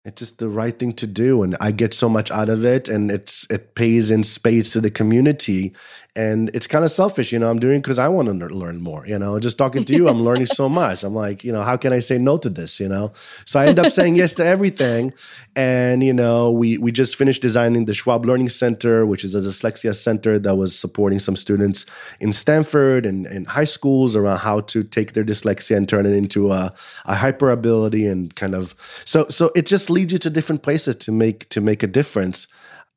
it's 0.03 0.17
just 0.17 0.39
the 0.39 0.49
right 0.49 0.79
thing 0.79 0.91
to 0.91 1.05
do 1.05 1.43
and 1.43 1.55
i 1.61 1.71
get 1.71 1.93
so 1.93 2.09
much 2.09 2.31
out 2.31 2.49
of 2.49 2.65
it 2.65 2.89
and 2.89 3.11
it's 3.11 3.49
it 3.51 3.75
pays 3.75 4.09
in 4.09 4.23
spades 4.23 4.71
to 4.71 4.81
the 4.81 4.89
community 4.89 5.73
and 6.15 6.49
it's 6.53 6.67
kind 6.67 6.83
of 6.83 6.91
selfish 6.91 7.31
you 7.31 7.39
know 7.39 7.49
i'm 7.49 7.59
doing 7.59 7.79
because 7.79 7.99
i 7.99 8.07
want 8.07 8.27
to 8.27 8.33
learn 8.33 8.81
more 8.81 9.05
you 9.07 9.17
know? 9.17 9.39
Just 9.39 9.57
talking 9.57 9.85
to 9.85 9.95
you 9.95 10.09
i'm 10.09 10.23
learning 10.23 10.45
so 10.45 10.67
much. 10.81 11.03
I'm 11.03 11.15
like 11.15 11.43
you 11.43 11.51
know 11.51 11.61
how 11.61 11.77
can 11.77 11.93
i 11.93 11.99
say 11.99 12.17
no 12.17 12.37
to 12.37 12.49
this 12.49 12.79
you 12.79 12.87
know? 12.89 13.11
So 13.45 13.59
i 13.59 13.67
end 13.67 13.79
up 13.79 13.91
saying 13.91 14.15
yes 14.15 14.35
to 14.35 14.45
everything 14.45 15.13
and 15.55 16.03
you 16.03 16.13
know 16.13 16.51
we 16.51 16.77
we 16.77 16.91
just 16.91 17.15
finished 17.15 17.41
designing 17.41 17.85
the 17.85 17.93
schwab 17.93 18.25
learning 18.25 18.49
center 18.49 19.05
which 19.05 19.23
is 19.23 19.35
a 19.35 19.39
dyslexia 19.39 19.95
center 19.95 20.37
that 20.39 20.55
was 20.55 20.77
supporting 20.77 21.19
some 21.19 21.35
students 21.35 21.85
in 22.19 22.33
stanford 22.33 23.05
and 23.05 23.25
in 23.27 23.45
high 23.45 23.63
schools 23.63 24.15
around 24.15 24.39
how 24.39 24.61
to 24.61 24.83
take 24.83 25.13
their 25.13 25.23
dyslexia 25.23 25.77
and 25.77 25.87
turn 25.87 26.05
it 26.05 26.13
into 26.13 26.51
a, 26.51 26.73
a 27.05 27.15
hyper 27.15 27.51
ability 27.51 28.05
and 28.05 28.35
kind 28.35 28.55
of 28.55 28.75
so 29.05 29.27
so 29.29 29.51
it 29.55 29.65
just 29.65 29.89
leads 29.91 30.11
you 30.11 30.19
to 30.19 30.29
different 30.29 30.63
places 30.63 30.95
to 30.95 31.11
make 31.11 31.47
to 31.49 31.61
make 31.61 31.83
a 31.83 31.87
difference 31.87 32.47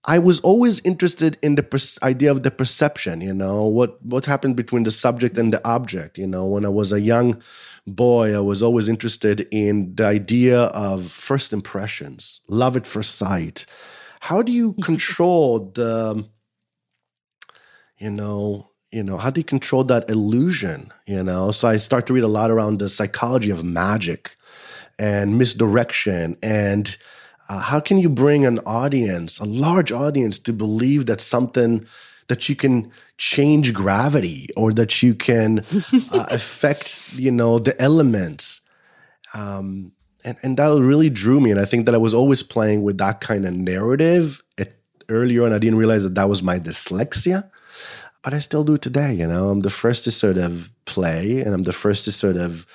I 0.07 0.19
was 0.19 0.41
always 0.41 0.81
interested 0.81 1.39
in 1.43 1.55
the 1.55 1.63
per- 1.63 1.79
idea 2.07 2.31
of 2.31 2.43
the 2.43 2.51
perception, 2.51 3.23
you 3.23 3.33
know, 3.33 3.65
what 3.65 4.03
what 4.05 4.27
happened 4.27 4.57
between 4.57 4.83
the 4.83 4.91
subject 4.91 5.39
and 5.39 5.53
the 5.53 5.67
object, 5.67 6.19
you 6.19 6.27
know, 6.27 6.47
when 6.47 6.67
I 6.67 6.69
was 6.69 6.93
a 6.93 7.01
young 7.01 7.41
boy, 7.87 8.37
I 8.37 8.41
was 8.41 8.63
always 8.63 8.89
interested 8.89 9.49
in 9.51 9.95
the 9.95 10.05
idea 10.05 10.65
of 10.65 11.05
first 11.07 11.53
impressions, 11.53 12.41
love 12.49 12.77
at 12.77 12.87
first 12.87 13.15
sight. 13.15 13.65
How 14.21 14.43
do 14.43 14.53
you 14.53 14.75
control 14.83 15.71
the 15.75 16.27
you 17.99 18.11
know, 18.11 18.69
you 18.93 19.03
know, 19.03 19.17
how 19.17 19.31
do 19.31 19.41
you 19.41 19.45
control 19.45 19.85
that 19.85 20.11
illusion? 20.11 20.93
You 21.07 21.23
know, 21.23 21.51
so 21.51 21.69
I 21.69 21.79
start 21.79 22.07
to 22.09 22.13
read 22.13 22.25
a 22.25 22.29
lot 22.29 22.51
around 22.51 22.79
the 22.79 22.89
psychology 22.91 23.49
of 23.49 23.65
magic 23.65 24.37
and 24.99 25.39
misdirection 25.39 26.37
and 26.43 26.97
uh, 27.49 27.61
how 27.61 27.81
can 27.81 27.99
you 27.99 28.09
bring 28.09 28.47
an 28.47 28.59
audience, 28.61 29.39
a 29.39 29.45
large 29.45 29.93
audience, 29.93 30.39
to 30.39 30.53
believe 30.53 31.07
that 31.07 31.21
something 31.21 31.87
that 32.29 32.49
you 32.49 32.57
can 32.57 32.91
change 33.19 33.75
gravity 33.75 34.49
or 34.57 34.73
that 34.73 35.03
you 35.03 35.15
can 35.15 35.59
uh, 36.13 36.27
affect, 36.31 37.13
you 37.15 37.31
know, 37.31 37.59
the 37.59 37.79
elements. 37.81 38.63
Um, 39.35 39.93
and, 40.25 40.39
and 40.43 40.57
that 40.57 40.81
really 40.81 41.11
drew 41.11 41.39
me. 41.39 41.51
And 41.51 41.61
I 41.61 41.67
think 41.67 41.85
that 41.85 41.95
I 41.95 41.99
was 41.99 42.15
always 42.15 42.43
playing 42.43 42.83
with 42.83 42.97
that 42.99 43.21
kind 43.21 43.45
of 43.45 43.53
narrative. 43.53 44.43
It, 44.57 44.75
earlier 45.11 45.45
on, 45.45 45.53
I 45.53 45.59
didn't 45.59 45.79
realize 45.79 46.03
that 46.05 46.15
that 46.15 46.31
was 46.31 46.43
my 46.43 46.59
dyslexia, 46.59 47.51
but 48.23 48.33
I 48.33 48.39
still 48.39 48.65
do 48.65 48.79
today. 48.79 49.13
You 49.13 49.27
know, 49.27 49.51
I'm 49.51 49.61
the 49.61 49.69
first 49.71 50.05
to 50.05 50.11
sort 50.11 50.39
of 50.39 50.71
play 50.87 51.41
and 51.41 51.53
I'm 51.53 51.65
the 51.65 51.75
first 51.75 52.05
to 52.05 52.13
sort 52.13 52.37
of 52.37 52.67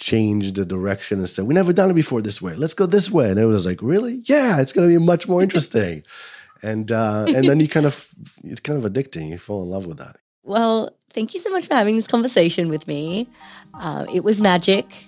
change 0.00 0.52
the 0.52 0.64
direction 0.64 1.18
and 1.18 1.28
say, 1.28 1.42
we 1.42 1.54
never 1.54 1.72
done 1.72 1.90
it 1.90 1.94
before 1.94 2.20
this 2.22 2.42
way. 2.42 2.56
Let's 2.56 2.74
go 2.74 2.86
this 2.86 3.10
way. 3.10 3.30
And 3.30 3.38
it 3.38 3.46
was 3.46 3.66
like, 3.66 3.80
really? 3.82 4.22
Yeah, 4.24 4.60
it's 4.60 4.72
going 4.72 4.88
to 4.88 4.98
be 4.98 5.04
much 5.04 5.28
more 5.28 5.42
interesting. 5.42 6.02
and 6.62 6.90
uh, 6.90 7.26
and 7.28 7.44
then 7.44 7.60
you 7.60 7.68
kind 7.68 7.86
of 7.86 8.12
it's 8.44 8.60
kind 8.60 8.82
of 8.82 8.90
addicting. 8.90 9.30
You 9.30 9.38
fall 9.38 9.62
in 9.62 9.70
love 9.70 9.86
with 9.86 9.98
that. 9.98 10.16
Well, 10.42 10.90
thank 11.12 11.34
you 11.34 11.40
so 11.40 11.50
much 11.50 11.66
for 11.66 11.74
having 11.74 11.96
this 11.96 12.06
conversation 12.06 12.68
with 12.68 12.88
me. 12.88 13.28
Uh, 13.74 14.06
it 14.12 14.24
was 14.24 14.40
magic. 14.40 15.04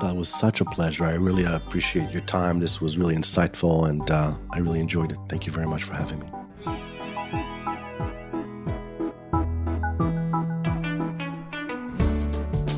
That 0.00 0.14
was 0.14 0.28
such 0.28 0.60
a 0.60 0.64
pleasure. 0.64 1.04
I 1.04 1.14
really 1.14 1.44
appreciate 1.44 2.10
your 2.10 2.22
time. 2.22 2.58
This 2.58 2.80
was 2.80 2.98
really 2.98 3.14
insightful, 3.14 3.88
and 3.88 4.08
uh, 4.10 4.34
I 4.52 4.58
really 4.58 4.80
enjoyed 4.80 5.12
it. 5.12 5.18
Thank 5.28 5.46
you 5.46 5.52
very 5.52 5.66
much 5.66 5.84
for 5.84 5.94
having 5.94 6.20
me. 6.20 6.26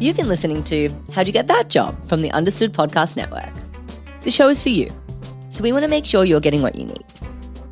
You've 0.00 0.16
been 0.16 0.28
listening 0.28 0.62
to 0.64 0.90
How'd 1.12 1.26
You 1.26 1.32
Get 1.32 1.48
That 1.48 1.70
Job 1.70 2.06
from 2.06 2.22
the 2.22 2.30
Understood 2.30 2.72
Podcast 2.72 3.16
Network. 3.16 3.50
The 4.20 4.30
show 4.30 4.48
is 4.48 4.62
for 4.62 4.68
you, 4.68 4.92
so 5.48 5.64
we 5.64 5.72
want 5.72 5.82
to 5.82 5.88
make 5.88 6.04
sure 6.06 6.24
you're 6.24 6.38
getting 6.38 6.62
what 6.62 6.76
you 6.76 6.86
need. 6.86 7.04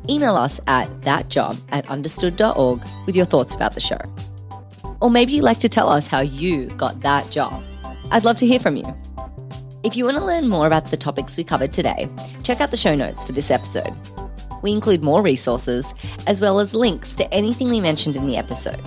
Email 0.09 0.35
us 0.35 0.59
at 0.67 0.89
thatjob 1.03 1.57
at 1.69 1.87
understood.org 1.87 2.83
with 3.05 3.15
your 3.15 3.23
thoughts 3.23 3.55
about 3.55 3.75
the 3.75 3.79
show. 3.79 3.99
Or 4.99 5.09
maybe 5.09 5.31
you'd 5.31 5.45
like 5.45 5.59
to 5.59 5.69
tell 5.69 5.87
us 5.87 6.05
how 6.05 6.19
you 6.19 6.67
got 6.71 6.99
that 6.99 7.31
job. 7.31 7.63
I'd 8.11 8.25
love 8.25 8.35
to 8.37 8.45
hear 8.45 8.59
from 8.59 8.75
you. 8.75 8.85
If 9.83 9.95
you 9.95 10.03
want 10.03 10.17
to 10.17 10.25
learn 10.25 10.49
more 10.49 10.67
about 10.67 10.91
the 10.91 10.97
topics 10.97 11.37
we 11.37 11.45
covered 11.45 11.71
today, 11.71 12.09
check 12.43 12.59
out 12.59 12.71
the 12.71 12.77
show 12.77 12.93
notes 12.93 13.23
for 13.25 13.31
this 13.31 13.49
episode. 13.49 13.95
We 14.63 14.73
include 14.73 15.01
more 15.01 15.21
resources, 15.21 15.93
as 16.25 16.41
well 16.41 16.59
as 16.59 16.73
links 16.73 17.15
to 17.15 17.33
anything 17.33 17.69
we 17.69 17.79
mentioned 17.79 18.17
in 18.17 18.27
the 18.27 18.35
episode. 18.35 18.81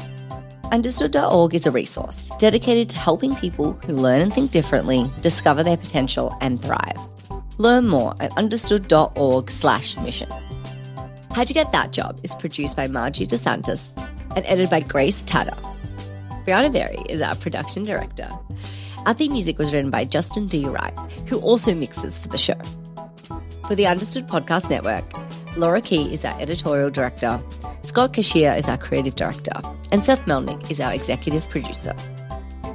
Understood.org 0.72 1.52
is 1.52 1.66
a 1.66 1.72
resource 1.72 2.30
dedicated 2.38 2.88
to 2.90 2.96
helping 2.96 3.34
people 3.34 3.72
who 3.84 3.94
learn 3.94 4.20
and 4.20 4.32
think 4.32 4.52
differently 4.52 5.10
discover 5.20 5.64
their 5.64 5.76
potential 5.76 6.36
and 6.40 6.62
thrive. 6.62 6.96
Learn 7.58 7.88
more 7.88 8.14
at 8.20 8.36
understood.org 8.38 9.50
slash 9.50 9.96
mission. 9.96 10.30
How'd 11.32 11.50
You 11.50 11.54
Get 11.54 11.72
That 11.72 11.92
Job 11.92 12.20
is 12.22 12.36
produced 12.36 12.76
by 12.76 12.86
Margie 12.86 13.26
DeSantis 13.26 13.90
and 14.36 14.46
edited 14.46 14.70
by 14.70 14.78
Grace 14.78 15.24
Tatter. 15.24 15.56
Brianna 16.46 16.72
Berry 16.72 17.02
is 17.08 17.20
our 17.20 17.34
production 17.34 17.84
director. 17.84 18.30
Our 19.06 19.14
theme 19.14 19.32
music 19.32 19.58
was 19.58 19.72
written 19.72 19.90
by 19.90 20.04
Justin 20.04 20.46
D. 20.46 20.66
Wright, 20.66 20.94
who 21.26 21.38
also 21.40 21.74
mixes 21.74 22.16
for 22.16 22.28
the 22.28 22.38
show. 22.38 22.58
For 23.66 23.74
the 23.74 23.88
Understood 23.88 24.28
Podcast 24.28 24.70
Network, 24.70 25.04
Laura 25.56 25.80
Key 25.80 26.14
is 26.14 26.24
our 26.24 26.40
editorial 26.40 26.90
director, 26.90 27.40
Scott 27.82 28.12
Cocchiere 28.12 28.56
is 28.56 28.68
our 28.68 28.78
creative 28.78 29.16
director, 29.16 29.52
and 29.92 30.02
Seth 30.04 30.26
Melnick 30.26 30.70
is 30.70 30.80
our 30.80 30.92
executive 30.92 31.48
producer. 31.48 31.94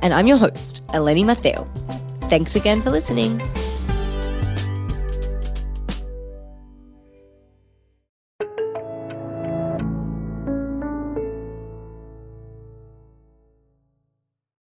And 0.02 0.14
I'm 0.14 0.28
your 0.28 0.38
host, 0.38 0.86
Eleni 0.90 1.24
Matheo. 1.24 1.68
Thanks 2.30 2.56
again 2.56 2.82
for 2.82 2.90
listening. 2.92 3.42